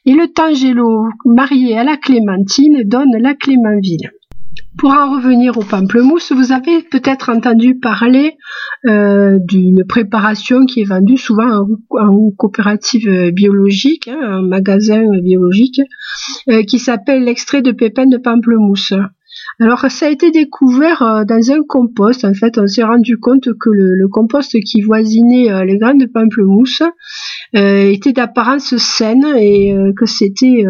Et 0.05 0.13
le 0.13 0.31
tangelo 0.31 1.03
marié 1.25 1.77
à 1.77 1.83
la 1.83 1.97
clémentine 1.97 2.83
donne 2.85 3.11
la 3.19 3.33
Clémenville. 3.33 4.11
Pour 4.79 4.91
en 4.91 5.11
revenir 5.11 5.57
au 5.57 5.61
pamplemousse, 5.61 6.31
vous 6.31 6.53
avez 6.53 6.81
peut-être 6.83 7.29
entendu 7.29 7.77
parler 7.77 8.37
euh, 8.87 9.37
d'une 9.43 9.83
préparation 9.83 10.65
qui 10.65 10.79
est 10.79 10.85
vendue 10.85 11.17
souvent 11.17 11.67
en, 11.89 12.31
coopérative 12.37 13.31
biologique, 13.31 14.07
hein, 14.07 14.17
un 14.21 14.41
magasin 14.41 15.03
biologique, 15.21 15.81
euh, 16.47 16.63
qui 16.63 16.79
s'appelle 16.79 17.25
l'extrait 17.25 17.61
de 17.61 17.73
pépins 17.73 18.05
de 18.05 18.15
pamplemousse. 18.15 18.93
Alors 19.59 19.81
ça 19.89 20.05
a 20.05 20.09
été 20.09 20.31
découvert 20.31 21.01
euh, 21.01 21.25
dans 21.25 21.51
un 21.51 21.61
compost. 21.67 22.23
En 22.23 22.33
fait, 22.33 22.57
on 22.57 22.67
s'est 22.67 22.83
rendu 22.83 23.17
compte 23.17 23.49
que 23.59 23.69
le, 23.69 24.07
compost 24.07 24.57
qui 24.61 24.81
voisinait 24.81 25.65
les 25.65 25.77
graines 25.77 25.97
de 25.97 26.05
pamplemousse 26.05 26.83
était 27.53 28.13
d'apparence 28.13 28.77
saine 28.77 29.25
et 29.35 29.75
que 29.97 30.05
c'était 30.05 30.63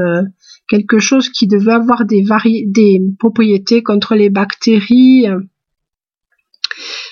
quelque 0.70 1.00
chose 1.00 1.30
qui 1.30 1.48
devait 1.48 1.74
avoir 1.74 2.06
des, 2.06 2.24
des 2.66 3.02
propriétés 3.18 3.84
contre 3.84 4.16
les 4.16 4.30
bactéries. 4.30 5.28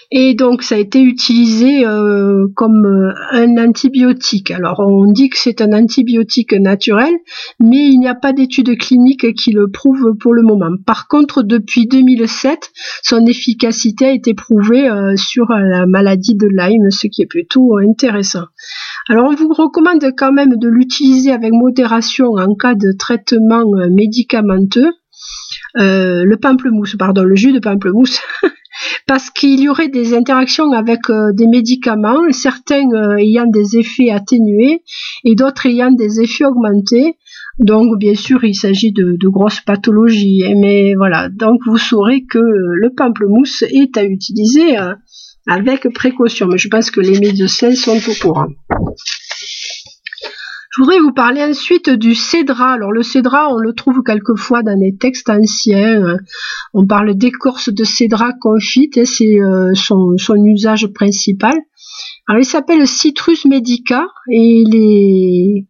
Et 0.10 0.36
donc 0.36 0.64
ça 0.64 0.76
a 0.76 0.78
été 0.78 1.02
utilisé 1.02 1.86
euh, 1.86 2.48
comme 2.56 2.86
euh, 2.86 3.12
un 3.32 3.58
antibiotique. 3.58 4.52
Alors 4.52 4.80
on 4.80 5.12
dit 5.12 5.30
que 5.30 5.38
c'est 5.38 5.60
un 5.60 5.74
antibiotique 5.74 6.54
naturel, 6.54 7.14
mais 7.60 7.88
il 7.88 8.00
n'y 8.00 8.08
a 8.08 8.16
pas 8.16 8.32
d'études 8.32 8.78
cliniques 8.78 9.34
qui 9.34 9.52
le 9.52 9.70
prouvent 9.70 10.16
pour 10.18 10.34
le 10.34 10.44
moment. 10.44 10.72
Par 10.86 11.10
contre, 11.10 11.44
depuis 11.44 11.88
2007, 11.88 12.72
son 13.04 13.26
efficacité 13.26 14.06
a 14.06 14.12
été 14.12 14.34
prouvée 14.34 14.90
euh, 14.90 15.18
sur 15.18 15.48
la 15.50 15.86
maladie 15.86 16.36
de 16.36 16.48
Lyme, 16.48 16.90
ce 16.90 17.08
qui 17.08 17.24
est 17.24 17.28
plutôt 17.28 17.78
intéressant. 17.78 18.46
Alors 19.10 19.30
on 19.30 19.36
vous 19.36 19.54
recommande 19.54 20.04
quand 20.18 20.34
même 20.34 20.58
de 20.58 20.68
l'utiliser 20.68 21.32
avec 21.32 21.54
modération 21.54 22.32
en 22.32 22.56
cas 22.56 22.76
de 22.76 22.92
traitement 22.98 23.64
euh, 23.80 23.90
médicamenteux. 23.90 24.92
Euh, 25.78 26.26
le 26.26 26.38
pamplemousse, 26.38 26.96
pardon, 26.98 27.24
le 27.24 27.36
jus 27.36 27.54
de 27.54 27.60
pamplemousse, 27.60 28.20
parce 29.08 29.30
qu'il 29.30 29.62
y 29.62 29.70
aurait 29.70 29.88
des 29.88 30.14
interactions 30.14 30.74
avec 30.74 31.10
euh, 31.10 31.32
des 31.34 31.48
médicaments, 31.48 32.20
certains 32.32 32.90
ayant 33.18 33.48
des 33.48 33.78
effets 33.78 34.10
atténués 34.10 34.84
et 35.24 35.36
d'autres 35.36 35.68
ayant 35.68 35.92
des 35.92 36.20
effets 36.20 36.46
augmentés. 36.46 37.16
Donc 37.60 37.98
bien 37.98 38.14
sûr, 38.14 38.44
il 38.44 38.56
s'agit 38.56 38.92
de, 38.92 39.28
grosses 39.30 39.62
pathologies, 39.62 40.44
mais 40.58 40.96
voilà. 40.96 41.30
Donc 41.30 41.62
vous 41.66 41.78
saurez 41.78 42.26
que 42.26 42.40
le 42.40 42.90
pamplemousse 42.94 43.64
est 43.64 43.98
à 43.98 44.04
utiliser 44.04 44.76
avec 45.48 45.88
précaution. 45.94 46.48
Mais 46.48 46.58
je 46.58 46.68
pense 46.68 46.92
que 46.92 47.02
les 47.02 47.20
médecins 47.20 47.74
sont 47.74 47.98
au 47.98 48.14
courant. 48.22 48.48
Je 50.78 50.84
voudrais 50.84 51.00
vous 51.00 51.12
parler 51.12 51.44
ensuite 51.44 51.90
du 51.90 52.14
cédra. 52.14 52.74
Alors 52.74 52.92
le 52.92 53.02
cédra, 53.02 53.50
on 53.52 53.58
le 53.58 53.74
trouve 53.74 54.04
quelquefois 54.04 54.62
dans 54.62 54.80
les 54.80 54.96
textes 54.96 55.28
anciens. 55.28 56.18
On 56.74 56.86
parle 56.86 57.16
d'écorce 57.16 57.70
de 57.70 57.84
cédra 57.84 58.32
confite, 58.40 59.04
c'est 59.06 59.42
euh, 59.42 59.74
son, 59.74 60.16
usage 60.46 60.86
principal. 60.94 61.56
Alors 62.28 62.42
il 62.42 62.46
s'appelle 62.46 62.88
Citrus 62.88 63.46
medica 63.46 64.06
et 64.32 64.64
il 64.66 64.76
est 64.76 65.66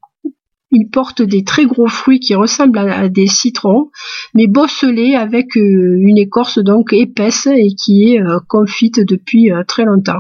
il 0.72 0.90
porte 0.90 1.22
des 1.22 1.44
très 1.44 1.66
gros 1.66 1.88
fruits 1.88 2.20
qui 2.20 2.36
ressemblent 2.36 2.78
à, 2.78 3.10
des 3.10 3.28
citrons, 3.28 3.90
mais 4.34 4.48
bosselés 4.48 5.16
avec 5.16 5.56
euh, 5.58 5.98
une 6.00 6.18
écorce 6.18 6.60
donc 6.60 6.94
épaisse 6.94 7.48
et 7.48 7.70
qui 7.76 8.14
est 8.14 8.22
euh, 8.22 8.40
confite 8.48 9.00
depuis 9.00 9.52
euh, 9.52 9.64
très 9.66 9.86
longtemps. 9.86 10.20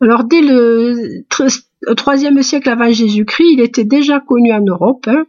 Alors 0.00 0.24
dès 0.24 0.42
le 0.42 1.24
IIIe 1.88 2.44
siècle 2.44 2.68
avant 2.68 2.90
Jésus-Christ, 2.90 3.52
il 3.52 3.60
était 3.60 3.84
déjà 3.84 4.20
connu 4.20 4.52
en 4.52 4.60
Europe 4.60 5.06
hein, 5.08 5.24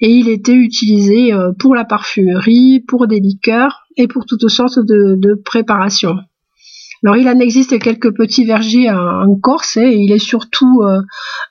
et 0.00 0.10
il 0.10 0.28
était 0.28 0.54
utilisé 0.54 1.32
pour 1.58 1.74
la 1.74 1.84
parfumerie, 1.84 2.80
pour 2.80 3.06
des 3.06 3.20
liqueurs 3.20 3.86
et 3.96 4.08
pour 4.08 4.24
toutes 4.26 4.48
sortes 4.48 4.80
de 4.80 5.40
préparations. 5.44 6.16
Alors 7.04 7.16
il 7.16 7.28
en 7.28 7.38
existe 7.38 7.78
quelques 7.78 8.14
petits 8.14 8.44
vergers 8.44 8.90
en, 8.90 9.34
Corse 9.40 9.76
et 9.76 9.94
il 9.94 10.12
est 10.12 10.18
surtout 10.18 10.82
euh, 10.82 11.00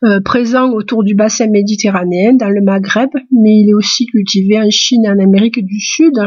euh, 0.04 0.20
présent 0.22 0.72
autour 0.72 1.04
du 1.04 1.16
bassin 1.16 1.48
méditerranéen, 1.48 2.34
dans 2.34 2.50
le 2.50 2.62
Maghreb, 2.62 3.10
mais 3.32 3.52
il 3.52 3.70
est 3.70 3.74
aussi 3.74 4.06
cultivé 4.08 4.60
en 4.60 4.70
Chine 4.70 5.06
et 5.06 5.10
en 5.10 5.20
Amérique 5.20 5.64
du 5.64 5.80
Sud. 5.80 6.18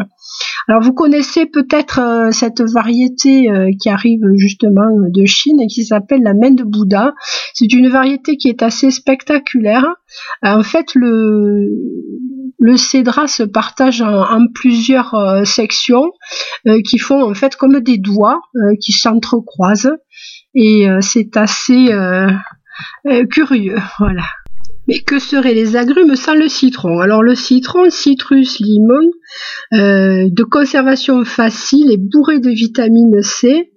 Alors 0.68 0.83
vous 0.83 0.92
connaissez 0.92 1.46
peut-être 1.46 1.98
euh, 2.00 2.31
cette 2.31 2.61
variété 2.61 3.50
qui 3.81 3.88
arrive 3.88 4.20
justement 4.37 4.88
de 5.09 5.26
Chine 5.26 5.61
et 5.61 5.66
qui 5.66 5.85
s'appelle 5.85 6.22
la 6.22 6.35
main 6.35 6.50
de 6.50 6.62
Bouddha. 6.62 7.14
C'est 7.54 7.72
une 7.72 7.88
variété 7.88 8.37
qui 8.37 8.48
est 8.48 8.62
assez 8.62 8.90
spectaculaire. 8.90 9.87
En 10.42 10.62
fait, 10.62 10.94
le, 10.94 11.68
le 12.58 12.76
cédra 12.76 13.28
se 13.28 13.42
partage 13.44 14.02
en, 14.02 14.46
plusieurs 14.52 15.14
euh, 15.14 15.44
sections 15.44 16.10
euh, 16.66 16.80
qui 16.82 16.98
font 16.98 17.22
en 17.22 17.34
fait 17.34 17.56
comme 17.56 17.80
des 17.80 17.98
doigts 17.98 18.40
euh, 18.56 18.74
qui 18.80 18.92
s'entrecroisent 18.92 19.92
et 20.54 20.88
c'est 21.00 21.36
assez 21.36 21.88
curieux, 23.30 23.76
voilà. 23.98 24.24
Mais 24.88 25.00
que 25.00 25.18
seraient 25.18 25.54
les 25.54 25.76
agrumes 25.76 26.16
sans 26.16 26.34
le 26.34 26.48
citron? 26.48 26.98
Alors 27.00 27.22
le 27.22 27.36
citron, 27.36 27.90
citrus 27.90 28.58
limon, 28.58 29.10
de 29.72 30.42
conservation 30.42 31.24
facile 31.24 31.92
et 31.92 31.98
bourré 31.98 32.40
de 32.40 32.50
vitamine 32.50 33.22
C, 33.22 33.70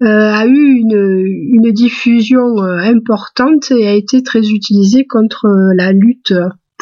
a 0.00 0.46
eu 0.46 0.76
une, 0.76 1.26
une 1.54 1.72
diffusion 1.72 2.62
importante 2.62 3.70
et 3.72 3.88
a 3.88 3.92
été 3.92 4.22
très 4.22 4.48
utilisé 4.48 5.04
contre 5.06 5.48
la 5.76 5.92
lutte 5.92 6.32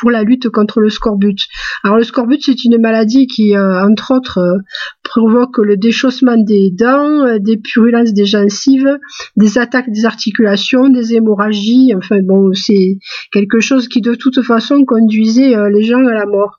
pour 0.00 0.10
la 0.10 0.24
lutte 0.24 0.48
contre 0.48 0.80
le 0.80 0.88
scorbut. 0.88 1.36
Alors 1.84 1.98
le 1.98 2.04
scorbut, 2.04 2.40
c'est 2.40 2.64
une 2.64 2.80
maladie 2.80 3.26
qui, 3.26 3.54
euh, 3.54 3.84
entre 3.84 4.14
autres, 4.14 4.38
euh, 4.38 4.58
provoque 5.02 5.58
le 5.58 5.76
déchaussement 5.76 6.38
des 6.38 6.70
dents, 6.70 7.26
euh, 7.26 7.38
des 7.38 7.58
purulences 7.58 8.14
des 8.14 8.24
gencives, 8.24 8.98
des 9.36 9.58
attaques 9.58 9.90
des 9.90 10.06
articulations, 10.06 10.88
des 10.88 11.14
hémorragies. 11.14 11.92
Enfin 11.96 12.20
bon, 12.22 12.52
c'est 12.54 12.98
quelque 13.30 13.60
chose 13.60 13.88
qui 13.88 14.00
de 14.00 14.14
toute 14.14 14.42
façon 14.42 14.84
conduisait 14.84 15.54
les 15.70 15.82
gens 15.82 16.06
à 16.06 16.14
la 16.14 16.26
mort. 16.26 16.58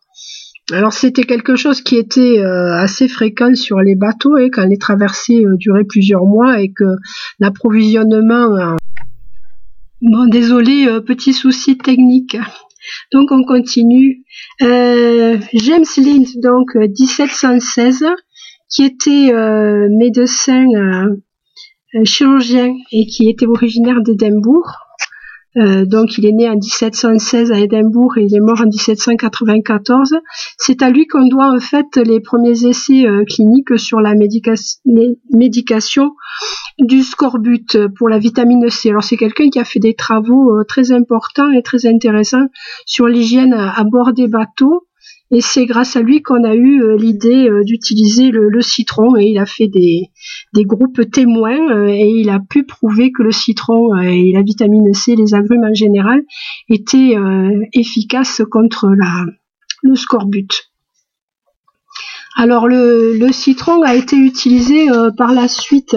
Alors 0.71 0.93
c'était 0.93 1.23
quelque 1.23 1.55
chose 1.55 1.81
qui 1.81 1.97
était 1.97 2.39
assez 2.43 3.07
fréquent 3.07 3.55
sur 3.55 3.79
les 3.79 3.95
bateaux 3.95 4.37
et 4.37 4.49
quand 4.49 4.65
les 4.65 4.77
traversées 4.77 5.43
duraient 5.57 5.85
plusieurs 5.85 6.25
mois 6.25 6.61
et 6.61 6.71
que 6.71 6.85
l'approvisionnement 7.39 8.75
Bon, 10.01 10.25
désolé, 10.27 10.87
petit 11.05 11.33
souci 11.33 11.77
technique. 11.77 12.37
Donc 13.11 13.31
on 13.31 13.43
continue. 13.43 14.23
Euh, 14.61 15.37
James 15.53 15.85
Lind, 15.97 16.27
donc 16.41 16.75
1716, 16.75 18.05
qui 18.69 18.83
était 18.83 19.33
euh, 19.33 19.87
médecin 19.89 20.65
euh, 20.75 22.03
chirurgien 22.05 22.73
et 22.91 23.05
qui 23.05 23.29
était 23.29 23.47
originaire 23.47 24.01
d'Édimbourg. 24.01 24.71
Euh, 25.57 25.85
donc 25.85 26.17
il 26.17 26.25
est 26.25 26.31
né 26.31 26.49
en 26.49 26.55
1716 26.55 27.51
à 27.51 27.59
Édimbourg 27.59 28.17
et 28.17 28.23
il 28.23 28.35
est 28.35 28.39
mort 28.39 28.61
en 28.61 28.65
1794. 28.65 30.15
C'est 30.57 30.81
à 30.81 30.89
lui 30.89 31.07
qu'on 31.07 31.27
doit 31.27 31.53
en 31.53 31.59
fait 31.59 31.97
les 31.97 32.19
premiers 32.19 32.65
essais 32.65 33.05
euh, 33.05 33.25
cliniques 33.25 33.77
sur 33.77 33.99
la 33.99 34.13
médication 34.15 36.11
du 36.79 37.03
scorbut 37.03 37.77
pour 37.97 38.07
la 38.07 38.17
vitamine 38.17 38.69
C. 38.69 38.89
Alors 38.89 39.03
c'est 39.03 39.17
quelqu'un 39.17 39.49
qui 39.49 39.59
a 39.59 39.65
fait 39.65 39.79
des 39.79 39.93
travaux 39.93 40.57
euh, 40.57 40.63
très 40.63 40.91
importants 40.91 41.51
et 41.51 41.61
très 41.61 41.85
intéressants 41.85 42.47
sur 42.85 43.07
l'hygiène 43.07 43.53
à 43.53 43.83
bord 43.83 44.13
des 44.13 44.27
bateaux 44.27 44.87
et 45.33 45.39
c'est 45.39 45.65
grâce 45.65 45.95
à 45.95 46.01
lui 46.01 46.21
qu'on 46.21 46.43
a 46.43 46.53
eu 46.53 46.83
euh, 46.83 46.97
l'idée 46.97 47.49
euh, 47.49 47.63
d'utiliser 47.63 48.31
le, 48.31 48.61
citron 48.61 49.15
et 49.15 49.23
il 49.23 49.39
a 49.39 49.45
fait 49.45 49.67
des, 49.67 50.11
groupes 50.65 51.09
témoins 51.09 51.71
euh, 51.71 51.87
et 51.87 52.05
il 52.05 52.29
a 52.29 52.39
pu 52.39 52.65
prouver 52.65 53.13
que 53.13 53.23
le 53.23 53.31
citron 53.31 53.95
et 53.97 54.33
la 54.33 54.41
vitamine 54.41 54.93
C, 54.93 55.15
les 55.15 55.33
agrumes 55.33 55.63
en 55.63 55.73
général, 55.73 56.21
étaient 56.69 57.15
efficaces 57.73 58.41
contre 58.51 58.89
le 59.83 59.95
scorbut. 59.95 60.69
Alors 62.35 62.67
le, 62.67 63.31
citron 63.31 63.81
a 63.83 63.95
été 63.95 64.17
utilisé 64.17 64.87
par 65.17 65.33
la 65.33 65.47
suite 65.47 65.95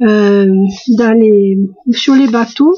sur 0.00 2.14
les 2.14 2.28
bateaux 2.28 2.74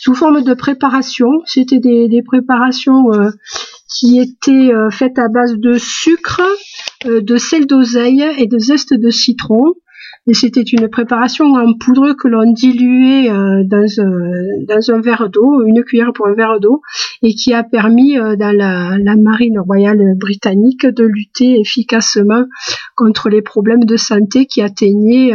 sous 0.00 0.14
forme 0.14 0.42
de 0.42 0.54
préparation. 0.54 1.28
C'était 1.44 1.80
des 1.80 2.22
préparations 2.26 3.10
qui 3.98 4.20
était 4.20 4.72
euh, 4.72 4.90
faite 4.90 5.18
à 5.18 5.28
base 5.28 5.54
de 5.56 5.76
sucre, 5.76 6.42
euh, 7.06 7.20
de 7.20 7.36
sel 7.36 7.66
d'oseille 7.66 8.24
et 8.38 8.46
de 8.46 8.58
zeste 8.58 8.94
de 8.94 9.10
citron. 9.10 9.74
Et 10.28 10.34
c'était 10.34 10.62
une 10.62 10.88
préparation 10.88 11.46
en 11.54 11.72
poudre 11.74 12.12
que 12.12 12.28
l'on 12.28 12.52
diluait 12.52 13.30
euh, 13.30 13.64
dans, 13.64 14.90
un 14.90 15.00
verre 15.00 15.30
d'eau, 15.30 15.64
une 15.66 15.82
cuillère 15.82 16.12
pour 16.12 16.28
un 16.28 16.34
verre 16.34 16.60
d'eau, 16.60 16.82
et 17.22 17.34
qui 17.34 17.54
a 17.54 17.64
permis 17.64 18.16
dans 18.16 18.54
la, 18.54 19.16
marine 19.16 19.58
royale 19.58 20.02
britannique 20.16 20.86
de 20.86 21.04
lutter 21.04 21.58
efficacement 21.58 22.44
contre 22.94 23.30
les 23.30 23.40
problèmes 23.40 23.84
de 23.84 23.96
santé 23.96 24.44
qui 24.44 24.60
atteignaient 24.60 25.32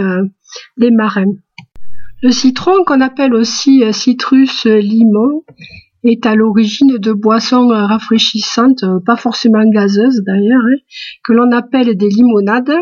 les 0.78 0.92
marins. 0.92 1.34
Le 2.22 2.30
citron, 2.30 2.84
qu'on 2.86 3.02
appelle 3.02 3.34
aussi 3.34 3.84
citrus 3.94 4.66
limon, 4.66 5.44
est 6.04 6.26
à 6.26 6.36
l'origine 6.36 6.98
de 6.98 7.14
boissons 7.14 7.68
rafraîchissantes, 7.68 8.84
euh, 8.84 9.00
pas 9.06 9.16
forcément 9.16 9.64
gazeuses 9.66 10.22
d'ailleurs, 10.26 10.62
hein, 10.62 10.78
que 11.24 11.34
l'on 11.34 11.52
appelle 11.52 11.96
des 11.96 12.10
limonades. 12.10 12.76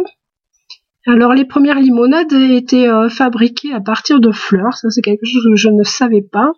Alors 1.07 1.33
les 1.33 1.45
premières 1.45 1.79
limonades 1.79 2.31
étaient 2.33 2.87
euh, 2.87 3.09
fabriquées 3.09 3.73
à 3.73 3.81
partir 3.81 4.19
de 4.19 4.31
fleurs, 4.31 4.77
ça 4.77 4.89
c'est 4.89 5.01
quelque 5.01 5.25
chose 5.25 5.43
que 5.43 5.55
je 5.55 5.69
ne 5.69 5.83
savais 5.83 6.21
pas. 6.21 6.51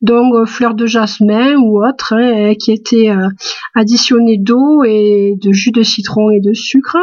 Donc 0.00 0.34
euh, 0.34 0.44
fleurs 0.44 0.74
de 0.74 0.86
jasmin 0.86 1.56
ou 1.56 1.84
autres 1.84 2.14
hein, 2.14 2.54
qui 2.54 2.72
étaient 2.72 3.10
additionnées 3.74 4.38
d'eau 4.38 4.82
et 4.84 5.34
de 5.40 5.52
jus 5.52 5.70
de 5.70 5.82
citron 5.82 6.30
et 6.30 6.40
de 6.40 6.52
sucre 6.52 6.98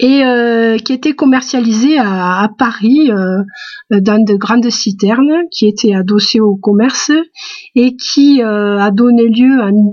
et 0.00 0.24
euh, 0.24 0.78
qui 0.78 0.94
était 0.94 1.12
commercialisé 1.12 1.98
à, 1.98 2.48
Paris 2.58 3.10
euh, 3.10 3.42
dans 3.90 4.24
de 4.24 4.34
grandes 4.34 4.70
citernes 4.70 5.42
qui 5.52 5.68
étaient 5.68 5.94
adossées 5.94 6.40
au 6.40 6.56
commerce 6.56 7.12
et 7.74 7.96
qui 7.96 8.42
euh, 8.42 8.78
a 8.78 8.90
donné 8.90 9.28
lieu 9.28 9.60
en, 9.60 9.92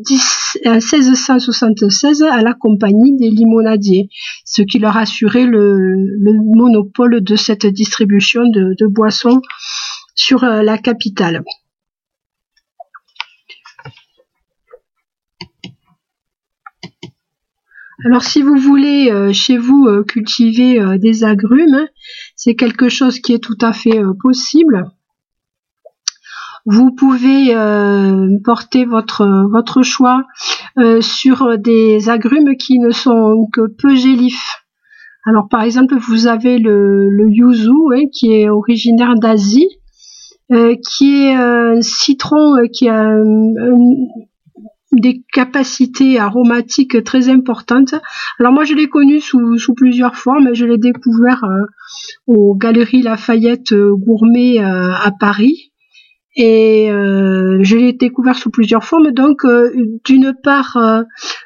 1676 0.65 2.23
à 2.23 2.41
la 2.41 2.53
compagnie 2.53 3.17
des 3.17 3.29
limonadiers, 3.29 4.07
ce 4.45 4.61
qui 4.61 4.79
leur 4.79 4.95
assurait 4.95 5.45
le, 5.45 5.97
monopole 6.55 7.21
de 7.21 7.35
cette 7.35 7.65
distribution 7.65 8.43
de 8.45 8.87
boissons 8.87 9.41
sur 10.15 10.45
la 10.45 10.77
capitale. 10.77 11.43
Alors 18.05 18.23
si 18.23 18.43
vous 18.43 18.57
voulez 18.57 19.09
euh, 19.11 19.33
chez 19.33 19.57
vous 19.57 19.87
euh, 19.87 20.03
cultiver 20.03 20.79
euh, 20.79 20.99
des 20.99 21.23
agrumes, 21.23 21.87
c'est 22.35 22.53
quelque 22.53 22.89
chose 22.89 23.19
qui 23.19 23.33
est 23.33 23.43
tout 23.43 23.57
à 23.59 23.73
fait 23.73 24.01
possible. 24.21 24.91
Vous 26.69 26.91
pouvez 26.91 27.55
porter 28.43 28.83
votre, 28.83 29.47
votre 29.49 29.83
choix 29.83 30.25
sur 30.99 31.57
des 31.57 32.09
agrumes 32.09 32.57
qui 32.57 32.79
ne 32.79 32.89
sont 32.89 33.47
que 33.53 33.67
peu 33.67 33.95
gélifs. 33.95 34.65
Alors 35.25 35.47
par 35.47 35.61
exemple, 35.61 35.95
vous 35.95 36.27
avez 36.27 36.57
le, 36.57 37.07
le 37.07 37.29
yuzu 37.29 37.71
hein, 37.95 38.09
qui 38.13 38.33
est 38.33 38.49
originaire 38.49 39.15
d'Asie, 39.15 39.69
qui 40.49 41.23
est 41.23 41.35
un 41.35 41.79
citron 41.79 42.57
qui 42.73 42.89
a 42.89 43.15
des 44.97 45.23
capacités 45.31 46.19
aromatiques 46.19 47.03
très 47.03 47.29
importantes. 47.29 47.93
Alors 48.39 48.51
moi 48.51 48.63
je 48.63 48.73
l'ai 48.73 48.87
connu 48.87 49.19
sous, 49.19 49.57
sous, 49.57 49.73
plusieurs 49.73 50.15
formes. 50.15 50.53
Je 50.53 50.65
l'ai 50.65 50.77
découvert 50.77 51.43
euh, 51.43 51.65
aux 52.25 52.55
Galeries 52.55 53.03
Lafayette 53.03 53.71
euh, 53.73 53.95
Gourmet 53.95 54.59
euh, 54.59 54.91
à 54.91 55.11
Paris. 55.17 55.71
Et 56.39 56.89
je 56.91 57.75
l'ai 57.75 57.93
découvert 57.93 58.35
sous 58.35 58.51
plusieurs 58.51 58.83
formes. 58.83 59.09
Donc 59.09 59.43
d'une 60.05 60.35
part 60.43 60.77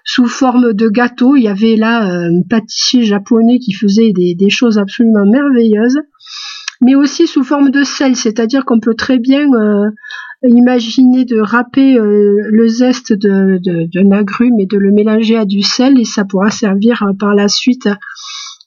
sous 0.03 0.25
forme 0.25 0.73
de 0.73 0.89
gâteau, 0.89 1.37
il 1.37 1.43
y 1.43 1.47
avait 1.47 1.77
là 1.77 2.01
un 2.01 2.41
pâtissier 2.49 3.05
japonais 3.05 3.59
qui 3.59 3.71
faisait 3.71 4.11
des, 4.11 4.35
des 4.35 4.49
choses 4.49 4.77
absolument 4.77 5.25
merveilleuses 5.25 5.97
mais 6.81 6.95
aussi 6.95 7.27
sous 7.27 7.43
forme 7.43 7.69
de 7.69 7.83
sel, 7.83 8.15
c'est-à-dire 8.15 8.65
qu'on 8.65 8.79
peut 8.81 8.95
très 8.95 9.19
bien 9.19 9.45
imaginer 10.47 11.25
de 11.25 11.39
râper 11.39 11.97
euh, 11.97 12.47
le 12.49 12.67
zeste 12.67 13.13
d'un 13.13 13.57
de, 13.57 13.87
de, 13.87 14.13
agrume 14.13 14.59
et 14.59 14.65
de 14.65 14.77
le 14.77 14.91
mélanger 14.91 15.37
à 15.37 15.45
du 15.45 15.61
sel 15.61 15.99
et 15.99 16.05
ça 16.05 16.25
pourra 16.25 16.49
servir 16.49 17.03
euh, 17.03 17.13
par 17.13 17.35
la 17.35 17.47
suite 17.47 17.87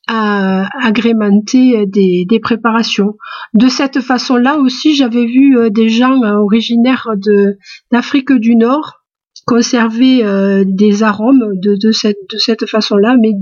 à 0.06 0.68
agrémenter 0.86 1.86
des, 1.86 2.40
préparations. 2.40 3.16
De 3.54 3.68
cette 3.68 4.00
façon-là 4.00 4.58
aussi, 4.58 4.94
j'avais 4.94 5.24
vu 5.24 5.56
euh, 5.56 5.70
des 5.70 5.88
gens 5.88 6.22
originaires 6.22 7.08
de 7.16 7.56
d'Afrique 7.90 8.32
du 8.32 8.54
Nord 8.54 9.00
conserver 9.46 10.22
des 10.64 11.02
arômes 11.02 11.58
de, 11.60 11.74
de 11.74 11.90
de 11.90 12.38
cette 12.38 12.66
façon-là, 12.66 13.16
mais 13.20 13.32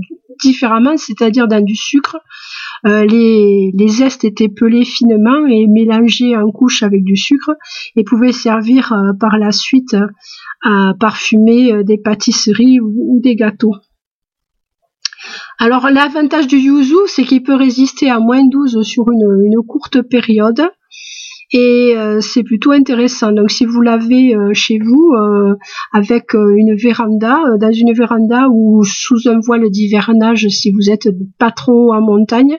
différemment, 0.41 0.97
c'est-à-dire 0.97 1.47
dans 1.47 1.63
du 1.63 1.75
sucre 1.75 2.17
euh, 2.85 3.05
les, 3.05 3.71
les 3.73 3.87
zestes 3.87 4.25
étaient 4.25 4.49
pelés 4.49 4.83
finement 4.83 5.45
et 5.47 5.67
mélangés 5.67 6.35
en 6.35 6.51
couche 6.51 6.83
avec 6.83 7.03
du 7.03 7.15
sucre 7.15 7.51
et 7.95 8.03
pouvaient 8.03 8.33
servir 8.33 8.91
euh, 8.91 9.13
par 9.19 9.37
la 9.37 9.51
suite 9.51 9.95
à 10.63 10.93
parfumer 10.99 11.71
euh, 11.71 11.83
des 11.83 11.97
pâtisseries 11.97 12.79
ou, 12.81 13.19
des 13.21 13.35
gâteaux. 13.35 13.75
Alors 15.59 15.89
l'avantage 15.89 16.47
du 16.47 16.57
yuzu, 16.57 16.95
c'est 17.07 17.23
qu'il 17.23 17.43
peut 17.43 17.55
résister 17.55 18.09
à 18.09 18.19
moins 18.19 18.45
12 18.45 18.81
sur 18.83 19.05
une 19.09 19.55
courte 19.65 20.01
période 20.01 20.69
et 21.53 21.95
euh, 21.95 22.19
c'est 22.19 22.43
plutôt 22.43 22.71
intéressant. 22.71 23.31
Donc 23.31 23.51
si 23.51 23.65
vous 23.65 23.81
l'avez 23.81 24.35
euh, 24.35 24.49
chez 24.53 24.79
vous 24.79 25.13
euh, 25.15 25.55
avec 25.93 26.33
une 26.33 26.75
véranda, 26.75 27.37
dans 27.59 27.71
une 27.71 27.93
véranda 27.93 28.47
ou 28.51 28.83
sous 28.83 29.27
un 29.27 29.39
voile 29.39 29.69
d'hivernage, 29.69 30.47
si 30.47 30.71
vous 30.71 30.89
êtes 30.89 31.09
pas 31.37 31.51
trop 31.51 31.93
en 31.93 32.01
montagne, 32.01 32.57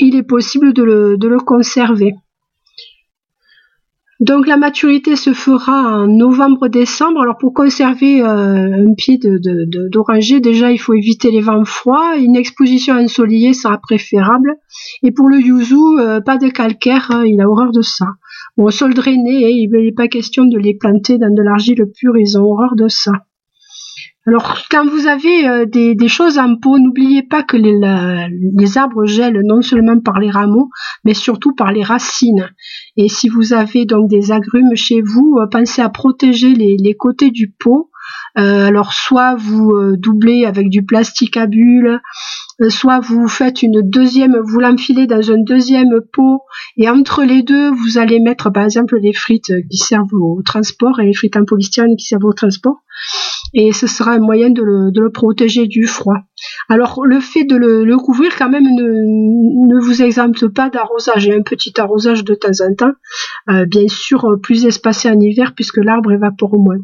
il 0.00 0.16
est 0.16 0.24
possible 0.24 0.72
de 0.72 0.82
le, 0.82 1.16
de 1.16 1.28
le 1.28 1.38
conserver. 1.38 2.14
Donc 4.20 4.46
la 4.46 4.56
maturité 4.56 5.16
se 5.16 5.32
fera 5.32 5.98
en 5.98 6.06
novembre-décembre. 6.06 7.20
Alors 7.20 7.36
pour 7.36 7.52
conserver 7.52 8.22
euh, 8.22 8.86
un 8.86 8.94
pied 8.94 9.18
d'oranger, 9.18 10.40
déjà 10.40 10.70
il 10.70 10.78
faut 10.78 10.94
éviter 10.94 11.30
les 11.30 11.40
vents 11.40 11.64
froids. 11.64 12.16
Une 12.16 12.36
exposition 12.36 12.94
ensoleillée 12.94 13.54
sera 13.54 13.78
préférable. 13.78 14.54
Et 15.02 15.10
pour 15.10 15.28
le 15.28 15.38
yuzu, 15.38 15.98
euh, 15.98 16.20
pas 16.20 16.38
de 16.38 16.48
calcaire, 16.48 17.10
hein, 17.10 17.24
il 17.26 17.40
a 17.40 17.48
horreur 17.48 17.72
de 17.72 17.82
ça. 17.82 18.06
au 18.56 18.70
sol 18.70 18.94
drainé, 18.94 19.50
il 19.50 19.70
n'est 19.70 19.92
pas 19.92 20.08
question 20.08 20.44
de 20.44 20.58
les 20.58 20.74
planter 20.74 21.18
dans 21.18 21.34
de 21.34 21.42
l'argile 21.42 21.84
pure, 21.98 22.16
ils 22.16 22.38
ont 22.38 22.44
horreur 22.44 22.76
de 22.76 22.88
ça. 22.88 23.12
Alors, 24.26 24.56
quand 24.70 24.86
vous 24.86 25.06
avez 25.06 25.46
euh, 25.46 25.66
des, 25.66 26.08
choses 26.08 26.38
en 26.38 26.56
pot, 26.56 26.78
n'oubliez 26.78 27.22
pas 27.22 27.42
que 27.42 27.58
les, 27.58 28.78
arbres 28.78 29.04
gèlent 29.04 29.42
non 29.44 29.60
seulement 29.60 30.00
par 30.00 30.18
les 30.18 30.30
rameaux, 30.30 30.70
mais 31.04 31.12
surtout 31.12 31.54
par 31.54 31.72
les 31.72 31.82
racines. 31.82 32.48
Et 32.96 33.08
si 33.08 33.28
vous 33.28 33.52
avez 33.52 33.84
donc 33.84 34.08
des 34.08 34.32
agrumes 34.32 34.74
chez 34.76 35.02
vous, 35.02 35.36
euh, 35.38 35.46
pensez 35.50 35.82
à 35.82 35.90
protéger 35.90 36.54
les 36.54 36.94
côtés 36.94 37.30
du 37.30 37.50
pot 37.50 37.90
euh, 38.36 38.66
alors 38.66 38.92
soit 38.92 39.36
vous 39.36 39.72
doublez 39.96 40.44
avec 40.44 40.68
du 40.68 40.84
plastique 40.84 41.36
à 41.36 41.46
bulles, 41.46 42.00
soit 42.68 42.98
vous 42.98 43.28
faites 43.28 43.62
une 43.62 43.80
deuxième, 43.82 44.36
vous 44.42 44.58
l'enfilez 44.58 45.06
dans 45.06 45.30
un 45.30 45.38
deuxième 45.38 46.00
pot 46.12 46.42
et 46.76 46.88
entre 46.88 47.22
les 47.22 47.42
deux 47.42 47.70
vous 47.70 47.98
allez 47.98 48.18
mettre 48.18 48.50
par 48.50 48.64
exemple 48.64 48.98
les 48.98 49.12
frites 49.12 49.52
qui 49.70 49.76
servent 49.76 50.14
au 50.14 50.42
transport 50.44 50.98
et 50.98 51.06
les 51.06 51.14
frites 51.14 51.36
en 51.36 51.44
polystyrène 51.44 51.96
qui 51.96 52.06
servent 52.06 52.24
au 52.24 52.32
transport 52.32 52.83
et 53.54 53.72
ce 53.72 53.86
sera 53.86 54.12
un 54.12 54.18
moyen 54.18 54.50
de 54.50 54.62
le, 54.62 55.10
protéger 55.10 55.66
du 55.66 55.86
froid. 55.86 56.16
Alors 56.68 57.04
le 57.04 57.20
fait 57.20 57.44
de 57.44 57.56
le, 57.56 57.96
couvrir 57.96 58.36
quand 58.36 58.50
même 58.50 58.64
ne, 58.64 59.80
vous 59.80 60.02
exempte 60.02 60.48
pas 60.48 60.70
d'arrosage, 60.70 61.28
et 61.28 61.34
un 61.34 61.42
petit 61.42 61.72
arrosage 61.80 62.24
de 62.24 62.34
temps 62.34 62.64
en 62.64 62.74
temps, 62.74 62.92
euh, 63.50 63.64
bien 63.66 63.86
sûr 63.88 64.26
plus 64.42 64.66
espacé 64.66 65.08
en 65.08 65.18
hiver 65.20 65.54
puisque 65.54 65.76
l'arbre 65.76 66.12
évapore 66.12 66.58
moins. 66.58 66.78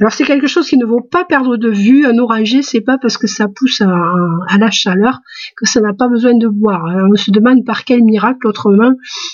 Alors 0.00 0.12
c'est 0.12 0.24
quelque 0.24 0.46
chose 0.46 0.68
qui 0.68 0.78
ne 0.78 0.86
vaut 0.86 1.02
pas 1.02 1.24
perdre 1.24 1.56
de 1.56 1.70
vue. 1.70 2.06
Un 2.06 2.18
oranger, 2.18 2.62
c'est 2.62 2.80
pas 2.80 2.96
parce 2.98 3.18
que 3.18 3.26
ça 3.26 3.48
pousse 3.48 3.80
à, 3.80 4.58
la 4.58 4.70
chaleur 4.70 5.20
que 5.56 5.66
ça 5.66 5.80
n'a 5.80 5.92
pas 5.92 6.08
besoin 6.08 6.36
de 6.36 6.48
boire. 6.48 6.84
on 7.10 7.16
se 7.16 7.30
demande 7.30 7.64
par 7.64 7.84
quel 7.84 8.02
miracle 8.02 8.46
autrement 8.46 8.92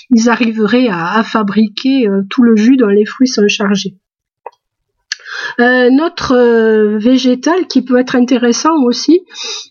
ils 0.09 0.29
arriveraient 0.29 0.89
à, 0.89 1.23
fabriquer 1.23 2.07
euh, 2.07 2.23
tout 2.29 2.43
le 2.43 2.55
jus 2.55 2.77
dont 2.77 2.87
les 2.87 3.05
fruits 3.05 3.27
sont 3.27 3.47
chargés. 3.47 3.95
Euh, 5.59 5.89
notre 5.89 6.35
euh, 6.35 6.97
végétal 6.97 7.67
qui 7.67 7.83
peut 7.83 7.97
être 7.97 8.15
intéressant 8.15 8.83
aussi, 8.83 9.21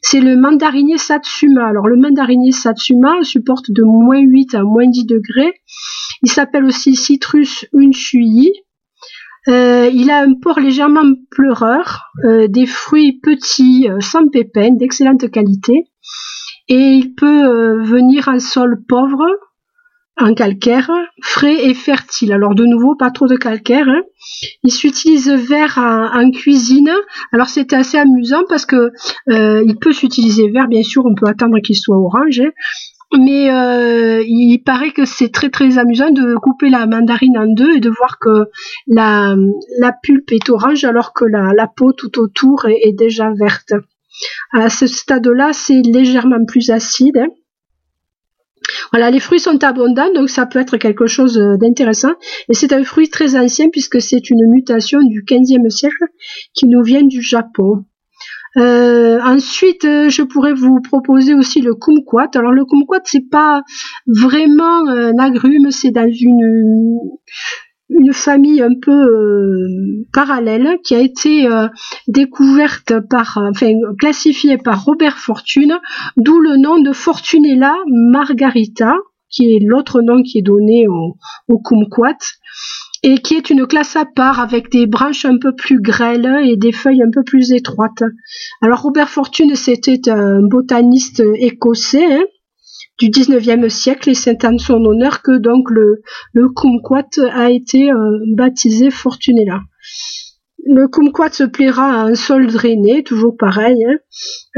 c'est 0.03 0.21
le 0.21 0.37
mandarinier 0.37 0.99
satsuma. 0.99 1.67
Alors 1.67 1.89
le 1.89 1.97
mandarinier 1.97 2.53
satsuma 2.53 3.23
supporte 3.23 3.71
de 3.71 3.83
moins 3.83 4.21
8 4.21 4.55
à 4.55 4.63
moins 4.63 4.87
10 4.87 5.07
degrés. 5.07 5.55
Il 6.23 6.31
s'appelle 6.31 6.65
aussi 6.65 6.97
citrus 6.97 7.67
unshui. 7.75 8.53
Euh, 9.49 9.91
il 9.93 10.11
a 10.11 10.21
un 10.23 10.35
port 10.35 10.61
légèrement 10.61 11.15
pleureur, 11.31 12.11
des 12.25 12.67
fruits 12.67 13.21
petits, 13.23 13.89
sans 14.01 14.29
pépins, 14.29 14.73
d'excellente 14.73 15.31
qualité. 15.31 15.87
Et 16.69 16.93
il 16.93 17.15
peut 17.15 17.81
venir 17.83 18.29
en 18.29 18.39
sol 18.39 18.83
pauvre, 18.87 19.25
en 20.21 20.35
calcaire, 20.35 20.91
frais 21.23 21.67
et 21.67 21.75
fertile. 21.75 22.33
Alors 22.33 22.55
de 22.55 22.65
nouveau, 22.65 22.95
pas 22.95 23.11
trop 23.11 23.27
de 23.27 23.37
calcaire. 23.37 23.89
Hein. 23.89 24.03
Il 24.63 24.73
s'utilise 24.73 25.29
vert 25.29 25.79
en, 25.79 26.31
cuisine. 26.31 26.93
Alors 27.33 27.49
c'était 27.49 27.77
assez 27.77 27.99
amusant 27.99 28.43
parce 28.49 28.67
que 28.67 28.91
euh, 29.31 29.63
il 29.67 29.77
peut 29.79 29.93
s'utiliser 29.93 30.49
vert, 30.51 30.69
bien 30.69 30.83
sûr, 30.83 31.05
on 31.07 31.15
peut 31.15 31.27
attendre 31.27 31.59
qu'il 31.61 31.77
soit 31.77 31.97
orange. 31.97 32.41
Hein. 32.41 32.51
Mais 33.19 33.51
euh, 33.51 34.23
il 34.25 34.59
paraît 34.59 34.93
que 34.93 35.05
c'est 35.05 35.31
très 35.31 35.51
très 35.51 35.79
amusant 35.79 36.11
de 36.11 36.37
couper 36.37 36.71
la 36.71 36.87
mandarine 36.87 37.37
en 37.39 37.47
deux 37.47 37.77
et 37.77 37.81
de 37.81 37.91
voir 37.91 38.19
que 38.21 38.45
la, 38.87 39.35
la 39.81 39.93
pulpe 40.01 40.31
est 40.31 40.49
orange 40.49 40.85
alors 40.85 41.13
que 41.13 41.25
la, 41.25 41.53
la 41.53 41.67
peau 41.67 41.93
tout 41.93 42.21
autour 42.21 42.67
est, 42.67 42.93
déjà 42.93 43.33
verte. 43.33 43.73
À 44.53 44.69
ce 44.69 44.87
stade-là, 44.87 45.53
c'est 45.53 45.83
légèrement 45.83 46.45
plus 46.47 46.71
acide. 46.71 47.19
Hein. 47.19 47.29
Voilà, 48.93 49.11
les 49.11 49.21
fruits 49.21 49.41
sont 49.41 49.63
abondants, 49.63 50.13
donc 50.15 50.31
ça 50.31 50.47
peut 50.47 50.59
être 50.59 50.77
quelque 50.77 51.07
chose 51.07 51.39
euh, 51.39 51.57
d'intéressant. 51.57 52.13
Et 52.49 52.55
c'est 52.55 52.73
un 52.73 52.85
fruit 52.85 53.09
très 53.09 53.37
ancien 53.37 53.69
puisque 53.71 54.01
c'est 54.01 54.31
une 54.31 54.51
mutation 54.51 55.01
du 55.03 55.23
15e 55.23 55.69
siècle 55.71 56.05
qui 56.55 56.67
nous 56.67 56.83
vient 56.83 57.03
du 57.03 57.23
Japon. 57.23 57.85
Euh, 58.57 59.21
ensuite, 59.23 59.85
euh, 59.85 60.11
je 60.11 60.23
pourrais 60.23 60.55
vous 60.55 60.81
proposer 60.81 61.35
aussi 61.35 61.61
le 61.61 61.75
kumquat. 61.75 62.31
Alors 62.35 62.53
le 62.53 62.65
kumquat, 62.65 63.01
c'est 63.05 63.29
pas 63.31 63.63
vraiment 64.07 64.89
un 64.89 65.17
agrume, 65.19 65.71
c'est 65.71 65.93
dans 65.93 66.11
une 66.11 66.99
une 67.91 68.13
famille 68.13 68.63
un 68.63 68.75
peu 68.81 68.93
euh, 68.93 70.07
parallèle 70.13 70.79
qui 70.85 70.95
a 70.95 71.01
été 71.01 71.47
euh, 71.47 71.69
découverte 72.09 72.95
par, 73.09 73.39
enfin 73.51 73.73
classifiée 73.99 74.59
par 74.59 74.85
Robert 74.85 75.19
Fortune, 75.19 75.79
d'où 76.17 76.41
le 76.41 76.57
nom 76.57 76.81
de 76.81 76.93
Fortunella 76.93 77.75
margarita, 77.87 78.95
qui 79.29 79.55
est 79.55 79.61
l'autre 79.61 80.01
nom 80.01 80.23
qui 80.23 80.39
est 80.39 80.43
donné 80.43 80.89
au, 80.89 81.17
au 81.49 81.59
kumquat, 81.59 82.17
et 83.03 83.19
qui 83.19 83.35
est 83.35 83.51
une 83.51 83.67
classe 83.67 83.97
à 83.97 84.05
part 84.05 84.41
avec 84.41 84.71
des 84.71 84.87
branches 84.87 85.25
un 85.25 85.39
peu 85.39 85.55
plus 85.55 85.81
grêles 85.81 86.41
et 86.45 86.57
des 86.57 86.73
feuilles 86.73 87.03
un 87.03 87.11
peu 87.11 87.23
plus 87.25 87.53
étroites. 87.53 88.03
Alors 88.61 88.83
Robert 88.83 89.09
Fortune, 89.09 89.55
c'était 89.55 90.11
un 90.11 90.43
botaniste 90.43 91.23
écossais, 91.37 92.05
hein, 92.05 92.25
du 93.01 93.09
19e 93.09 93.69
siècle 93.71 94.11
et 94.11 94.15
c'est 94.15 94.45
en 94.45 94.59
son 94.59 94.85
honneur 94.85 95.23
que 95.23 95.39
donc 95.39 95.71
le, 95.71 96.03
le 96.35 96.49
kumquat 96.51 97.09
a 97.33 97.51
été 97.51 97.91
euh, 97.91 98.19
baptisé 98.37 98.91
Fortunella. 98.91 99.61
Le 100.67 100.87
kumquat 100.87 101.31
se 101.31 101.45
plaira 101.45 101.87
à 101.87 102.05
un 102.05 102.15
sol 102.15 102.47
drainé, 102.47 103.03
toujours 103.03 103.35
pareil. 103.39 103.83
Hein. 103.87 103.97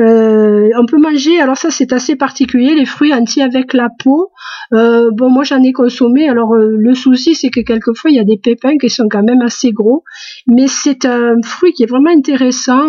Euh, 0.01 0.69
on 0.77 0.87
peut 0.87 0.99
manger, 0.99 1.41
alors 1.41 1.57
ça 1.57 1.71
c'est 1.71 1.93
assez 1.93 2.17
particulier, 2.17 2.75
les 2.75 2.85
fruits 2.85 3.15
entiers 3.15 3.45
avec 3.45 3.73
la 3.73 3.89
peau. 4.03 4.33
Euh, 4.75 5.11
bon, 5.13 5.31
moi 5.31 5.45
j'en 5.45 5.63
ai 5.63 5.73
consommé. 5.73 6.29
Alors 6.29 6.57
le 6.57 6.95
souci 6.95 7.37
c'est 7.37 7.51
que 7.51 7.61
quelquefois 7.61 8.11
il 8.11 8.17
y 8.17 8.21
a 8.21 8.25
des 8.25 8.39
pépins 8.39 8.77
qui 8.79 8.91
sont 8.91 9.07
quand 9.09 9.23
même 9.23 9.43
assez 9.43 9.71
gros, 9.71 10.03
mais 10.49 10.67
c'est 10.67 11.05
un 11.05 11.41
fruit 11.45 11.73
qui 11.73 11.85
est 11.85 11.91
vraiment 11.91 12.11
intéressant. 12.11 12.89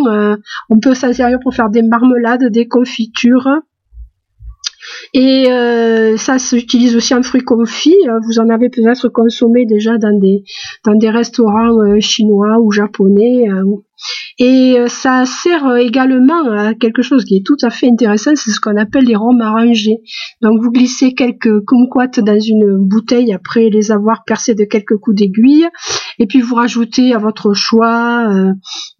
on 0.72 0.80
peut 0.80 0.96
s'en 0.96 1.14
servir 1.14 1.38
pour 1.44 1.54
faire 1.54 1.70
des 1.70 1.84
marmelades, 1.84 2.46
des 2.46 2.68
confitures. 2.68 3.48
Et 5.14 5.52
euh, 5.52 6.18
ça 6.18 6.40
s'utilise 6.40 6.96
aussi 6.96 7.14
en 7.14 7.22
fruits 7.22 7.44
confits. 7.44 7.96
Euh, 8.08 8.20
vous 8.26 8.40
en 8.40 8.50
avez 8.50 8.70
peut-être 8.70 9.10
consommé 9.10 9.66
déjà 9.66 10.00
dans 10.00 10.18
des 10.18 10.44
dans 10.86 10.96
des 10.96 11.12
restaurants 11.12 11.80
euh, 11.82 12.00
chinois 12.00 12.58
ou 12.60 12.72
japonais. 12.72 13.46
Et 14.40 14.76
ça 14.88 15.26
sert 15.26 15.78
également 15.78 16.50
à 16.52 16.74
quelque 16.74 17.04
chose 17.04 17.24
qui 17.24 17.38
est 17.38 17.46
tout 17.46 17.58
à 17.62 17.70
fait 17.70 17.88
intéressant, 17.88 18.32
c'est 18.36 18.50
ce 18.50 18.60
qu'on 18.60 18.76
appelle 18.76 19.06
les 19.06 19.16
rhums 19.16 19.40
arrangés. 19.40 20.02
Donc 20.42 20.62
vous 20.62 20.72
glissez 20.72 21.14
quelques 21.14 21.64
kumquats 21.66 22.22
dans 22.22 22.40
une 22.40 22.88
bouteille 22.88 23.32
après 23.32 23.70
les 23.70 23.92
avoir 23.92 24.24
percés 24.26 24.56
de 24.56 24.66
quelques 24.66 24.98
coups 24.98 25.18
d'aiguille, 25.18 25.68
et 26.20 26.28
puis 26.28 26.42
vous 26.42 26.56
rajoutez 26.56 27.14
à 27.14 27.18
votre 27.18 27.54
choix 27.54 28.28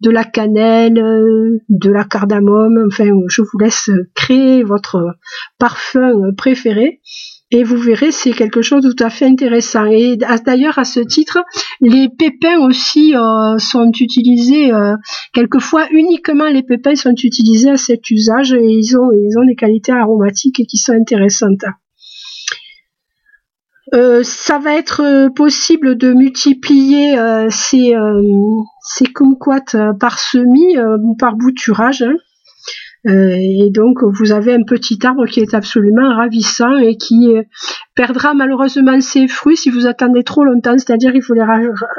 de 0.00 0.10
la 0.10 0.24
cannelle, 0.24 0.94
de 0.94 1.90
la 1.90 2.04
cardamome, 2.04 2.86
enfin 2.86 3.08
je 3.28 3.42
vous 3.42 3.58
laisse 3.58 3.90
créer 4.14 4.62
votre 4.62 5.16
parfum 5.58 6.12
préféré. 6.36 7.00
Et 7.50 7.62
vous 7.62 7.76
verrez, 7.76 8.10
c'est 8.10 8.32
quelque 8.32 8.62
chose 8.62 8.82
de 8.82 8.90
tout 8.90 9.04
à 9.04 9.10
fait 9.10 9.26
intéressant. 9.26 9.86
Et 9.86 10.16
d'ailleurs, 10.16 10.78
à 10.78 10.84
ce 10.84 10.98
titre, 10.98 11.38
les 11.80 12.08
pépins 12.08 12.58
aussi 12.58 13.14
euh, 13.14 13.58
sont 13.58 13.92
utilisés, 14.00 14.72
euh, 14.72 14.96
quelquefois 15.32 15.86
uniquement 15.92 16.48
les 16.48 16.64
pépins 16.64 16.96
sont 16.96 17.14
utilisés 17.14 17.70
à 17.70 17.76
cet 17.76 18.10
usage 18.10 18.54
et 18.54 18.64
ils 18.64 18.96
ont, 18.96 19.10
ils 19.12 19.38
ont 19.38 19.46
des 19.46 19.54
qualités 19.54 19.92
aromatiques 19.92 20.66
qui 20.66 20.78
sont 20.78 20.94
intéressantes. 20.94 21.64
Euh, 23.92 24.22
ça 24.22 24.58
va 24.58 24.74
être 24.76 25.28
possible 25.34 25.96
de 25.96 26.12
multiplier 26.12 27.16
ces, 27.50 27.94
ces 28.82 29.04
kumquats 29.06 29.92
par 30.00 30.18
semis 30.18 30.78
ou 30.78 31.16
par 31.16 31.36
bouturage. 31.36 32.02
Hein. 32.02 32.14
Euh, 33.06 33.36
et 33.36 33.70
donc 33.70 33.98
vous 34.02 34.32
avez 34.32 34.54
un 34.54 34.62
petit 34.62 34.98
arbre 35.04 35.26
qui 35.26 35.40
est 35.40 35.52
absolument 35.52 36.16
ravissant 36.16 36.78
et 36.78 36.96
qui 36.96 37.34
euh, 37.36 37.42
perdra 37.94 38.32
malheureusement 38.32 38.98
ses 39.00 39.28
fruits 39.28 39.58
si 39.58 39.68
vous 39.68 39.86
attendez 39.86 40.24
trop 40.24 40.42
longtemps, 40.42 40.78
c'est-à-dire 40.78 41.14
il 41.14 41.22
faut 41.22 41.34
les 41.34 41.44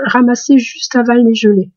ramasser 0.08 0.58
juste 0.58 0.96
avant 0.96 1.14
les 1.14 1.36
geler. 1.36 1.72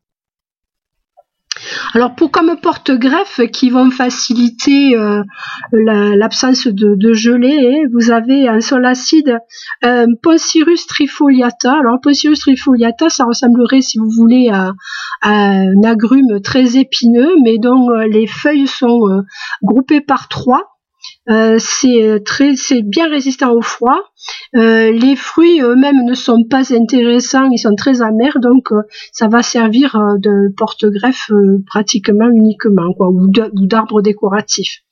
Alors 1.94 2.14
pour 2.14 2.31
comme 2.31 2.57
porte-greffe 2.61 3.40
qui 3.52 3.70
vont 3.70 3.90
faciliter 3.90 4.96
euh, 4.96 5.22
l'absence 5.72 6.66
de, 6.66 7.12
gelée, 7.12 7.83
hein, 7.83 7.88
vous 7.92 8.11
avez 8.11 8.48
un 8.48 8.61
sol 8.61 8.85
acide 8.87 9.38
euh, 9.85 10.07
Poncirus 10.22 10.87
trifoliata. 10.87 11.72
Alors 11.72 12.00
Poncirus 12.02 12.40
trifoliata, 12.40 13.09
ça 13.09 13.24
ressemblerait 13.24 13.83
si 13.83 13.98
vous 13.98 14.11
voulez 14.11 14.50
à, 14.50 14.72
un 15.22 15.83
agrume 15.85 16.40
très 16.42 16.76
épineux, 16.76 17.35
mais 17.42 17.59
dont 17.59 17.90
euh, 17.90 18.07
les 18.07 18.26
feuilles 18.26 18.68
sont 18.68 19.00
groupées 19.62 20.00
par 20.00 20.28
trois. 20.28 20.77
C'est 21.58 22.22
très, 22.24 22.56
c'est 22.56 22.82
bien 22.82 23.08
résistant 23.08 23.52
au 23.52 23.62
froid. 23.62 23.98
les 24.54 25.16
fruits 25.16 25.61
eux-mêmes 25.61 26.04
ne 26.04 26.14
sont 26.14 26.44
pas 26.44 26.72
intéressants, 26.74 27.48
ils 27.50 27.58
sont 27.58 27.74
très 27.74 28.02
amers, 28.02 28.38
donc 28.40 28.70
ça 29.12 29.28
va 29.28 29.42
servir 29.42 29.96
de 30.18 30.52
porte-greffe 30.56 31.30
pratiquement 31.66 32.28
uniquement, 32.28 32.94
ou 32.98 33.66
d'arbre 33.66 34.02
décoratif. 34.02 34.82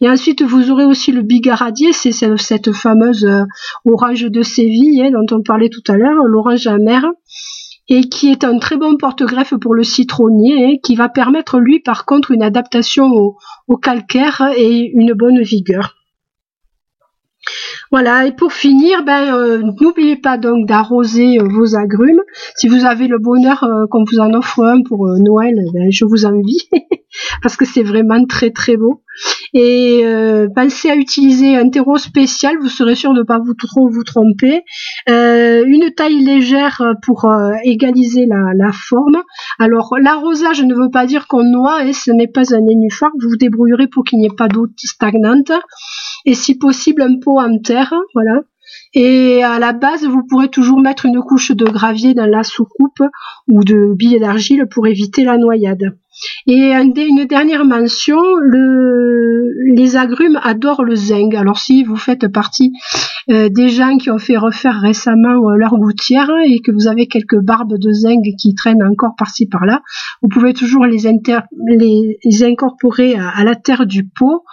Et 0.00 0.08
ensuite, 0.08 0.42
vous 0.42 0.70
aurez 0.70 0.84
aussi 0.84 1.12
le 1.12 1.22
bigaradier, 1.22 1.92
c'est 1.92 2.12
cette 2.12 2.72
fameuse 2.72 3.28
orange 3.84 4.24
de 4.24 4.42
Séville 4.42 5.02
hein, 5.04 5.10
dont 5.12 5.36
on 5.36 5.42
parlait 5.42 5.68
tout 5.68 5.84
à 5.88 5.96
l'heure, 5.96 6.24
l'orange 6.24 6.66
amère 6.66 7.06
et 7.88 8.08
qui 8.08 8.30
est 8.30 8.44
un 8.44 8.58
très 8.58 8.76
bon 8.76 8.96
porte-greffe 8.96 9.54
pour 9.54 9.74
le 9.74 9.82
citronnier, 9.82 10.64
hein, 10.64 10.76
qui 10.82 10.94
va 10.94 11.08
permettre 11.08 11.58
lui 11.58 11.80
par 11.80 12.04
contre 12.04 12.30
une 12.30 12.42
adaptation 12.42 13.34
au 13.68 13.76
calcaire 13.76 14.52
et 14.56 14.90
une 14.94 15.14
bonne 15.14 15.42
vigueur. 15.42 15.96
Voilà, 17.90 18.26
et 18.26 18.32
pour 18.32 18.52
finir, 18.52 19.04
ben, 19.04 19.34
euh, 19.34 19.58
n'oubliez 19.80 20.16
pas 20.16 20.38
donc 20.38 20.66
d'arroser 20.66 21.38
euh, 21.38 21.44
vos 21.46 21.76
agrumes. 21.76 22.22
Si 22.56 22.68
vous 22.68 22.86
avez 22.86 23.08
le 23.08 23.18
bonheur 23.18 23.64
euh, 23.64 23.86
qu'on 23.90 24.04
vous 24.04 24.18
en 24.18 24.32
offre 24.32 24.64
un 24.64 24.82
pour 24.82 25.06
Noël, 25.18 25.56
ben, 25.74 25.90
je 25.90 26.04
vous 26.04 26.24
envie, 26.24 26.68
parce 27.42 27.56
que 27.56 27.64
c'est 27.64 27.82
vraiment 27.82 28.24
très 28.24 28.50
très 28.50 28.76
beau. 28.76 29.02
Et 29.54 30.04
pensez 30.54 30.90
à 30.90 30.96
utiliser 30.96 31.56
un 31.56 31.68
terreau 31.68 31.98
spécial, 31.98 32.56
vous 32.60 32.68
serez 32.68 32.94
sûr 32.94 33.12
de 33.12 33.18
ne 33.18 33.24
pas 33.24 33.38
vous 33.38 33.54
trop 33.54 33.88
vous 33.88 34.04
tromper. 34.04 34.62
une 35.06 35.90
taille 35.96 36.24
légère 36.24 36.82
pour 37.02 37.30
égaliser 37.64 38.26
la, 38.26 38.54
la, 38.54 38.72
forme. 38.72 39.22
Alors 39.58 39.94
l'arrosage 40.00 40.62
ne 40.62 40.74
veut 40.74 40.90
pas 40.90 41.06
dire 41.06 41.26
qu'on 41.28 41.44
noie, 41.44 41.84
et 41.84 41.92
ce 41.92 42.10
n'est 42.10 42.28
pas 42.28 42.54
un 42.54 42.60
nénuphar, 42.60 43.10
vous 43.20 43.28
vous 43.28 43.36
débrouillerez 43.36 43.88
pour 43.88 44.04
qu'il 44.04 44.18
n'y 44.20 44.26
ait 44.26 44.36
pas 44.36 44.48
d'eau 44.48 44.66
stagnante 44.78 45.52
et 46.24 46.34
si 46.34 46.56
possible 46.56 47.02
un 47.02 47.18
pot 47.18 47.40
en 47.40 47.58
terre, 47.58 47.94
voilà. 48.14 48.40
Et 48.94 49.42
à 49.42 49.58
la 49.58 49.72
base, 49.72 50.04
vous 50.04 50.22
pourrez 50.28 50.48
toujours 50.48 50.80
mettre 50.80 51.06
une 51.06 51.20
couche 51.20 51.50
de 51.50 51.64
gravier 51.64 52.14
dans 52.14 52.26
la 52.26 52.42
soucoupe 52.42 53.02
ou 53.48 53.64
de 53.64 53.94
billets 53.94 54.20
d'argile 54.20 54.66
pour 54.70 54.86
éviter 54.86 55.24
la 55.24 55.36
noyade. 55.36 55.96
Et 56.46 56.72
une 56.72 57.24
dernière 57.24 57.64
mention, 57.64 58.20
le, 58.40 59.01
les 59.74 59.96
agrumes 59.96 60.38
adorent 60.42 60.84
le 60.84 60.94
zinc. 60.94 61.34
Alors 61.34 61.58
si 61.58 61.84
vous 61.84 61.96
faites 61.96 62.28
partie 62.28 62.72
euh, 63.30 63.48
des 63.48 63.68
gens 63.68 63.96
qui 63.98 64.10
ont 64.10 64.18
fait 64.18 64.36
refaire 64.36 64.80
récemment 64.80 65.50
euh, 65.50 65.56
leur 65.56 65.76
gouttière 65.76 66.30
et 66.44 66.60
que 66.60 66.72
vous 66.72 66.88
avez 66.88 67.06
quelques 67.06 67.38
barbes 67.38 67.78
de 67.78 67.92
zinc 67.92 68.22
qui 68.38 68.54
traînent 68.54 68.82
encore 68.82 69.14
par-ci 69.16 69.46
par-là, 69.46 69.80
vous 70.22 70.28
pouvez 70.28 70.54
toujours 70.54 70.86
les, 70.86 71.06
incorporer 72.42 73.16
à, 73.16 73.44
la 73.44 73.54
terre 73.54 73.86
du 73.86 74.04
pot 74.04 74.44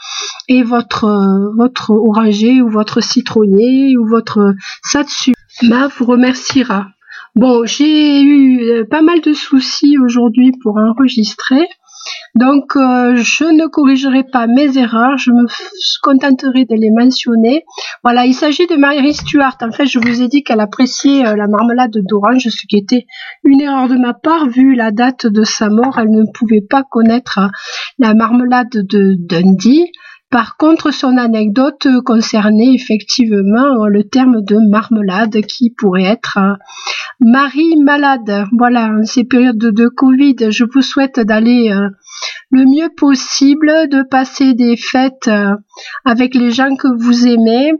et 0.47 0.63
votre, 0.63 1.05
euh, 1.05 1.51
votre 1.57 1.91
oranger 1.91 2.61
ou 2.61 2.69
votre 2.69 3.01
citronnier 3.01 3.97
ou 3.97 4.07
votre 4.07 4.53
satsu 4.83 5.33
vous 5.61 6.05
remerciera. 6.05 6.87
Bon, 7.35 7.65
j'ai 7.65 8.23
eu 8.23 8.85
pas 8.89 9.01
mal 9.01 9.21
de 9.21 9.33
soucis 9.33 9.97
aujourd'hui 9.97 10.51
pour 10.61 10.77
enregistrer. 10.77 11.67
Donc, 12.35 12.75
euh, 12.75 13.15
je 13.15 13.43
ne 13.43 13.67
corrigerai 13.67 14.23
pas 14.23 14.47
mes 14.47 14.77
erreurs, 14.77 15.17
je 15.17 15.31
me 15.31 15.45
contenterai 16.01 16.65
de 16.65 16.75
les 16.75 16.91
mentionner. 16.91 17.65
Voilà, 18.03 18.25
il 18.25 18.33
s'agit 18.33 18.67
de 18.67 18.75
Mary 18.75 19.13
Stuart. 19.13 19.57
En 19.61 19.71
fait, 19.71 19.85
je 19.85 19.99
vous 19.99 20.21
ai 20.21 20.27
dit 20.27 20.43
qu'elle 20.43 20.59
appréciait 20.59 21.25
euh, 21.25 21.35
la 21.35 21.47
marmelade 21.47 21.97
d'orange, 22.07 22.43
ce 22.43 22.67
qui 22.67 22.77
était 22.77 23.05
une 23.43 23.61
erreur 23.61 23.87
de 23.87 23.97
ma 23.97 24.13
part, 24.13 24.47
vu 24.47 24.75
la 24.75 24.91
date 24.91 25.27
de 25.27 25.43
sa 25.43 25.69
mort. 25.69 25.97
Elle 25.97 26.11
ne 26.11 26.23
pouvait 26.33 26.65
pas 26.67 26.83
connaître 26.83 27.39
euh, 27.39 27.47
la 27.97 28.13
marmelade 28.13 28.69
de 28.71 29.15
Dundee. 29.17 29.91
Par 30.31 30.57
contre, 30.57 30.91
son 30.91 31.17
anecdote 31.17 31.87
concernait 32.05 32.73
effectivement 32.73 33.87
le 33.87 34.03
terme 34.03 34.43
de 34.43 34.57
marmelade 34.69 35.41
qui 35.41 35.71
pourrait 35.71 36.03
être 36.03 36.37
Marie 37.19 37.75
malade. 37.83 38.45
Voilà, 38.57 38.89
en 38.89 39.03
ces 39.03 39.23
périodes 39.23 39.57
de 39.57 39.87
Covid, 39.87 40.51
je 40.51 40.63
vous 40.63 40.81
souhaite 40.81 41.19
d'aller 41.19 41.73
le 42.51 42.65
mieux 42.65 42.89
possible, 42.95 43.67
de 43.89 44.03
passer 44.03 44.53
des 44.53 44.75
fêtes 44.75 45.27
euh, 45.27 45.55
avec 46.05 46.33
les 46.33 46.51
gens 46.51 46.75
que 46.75 46.87
vous 46.87 47.27
aimez 47.27 47.71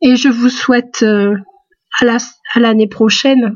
et 0.00 0.16
je 0.16 0.28
vous 0.28 0.48
souhaite 0.48 1.02
euh, 1.02 1.34
à 2.00 2.60
l'année 2.60 2.88
prochaine 2.88 3.54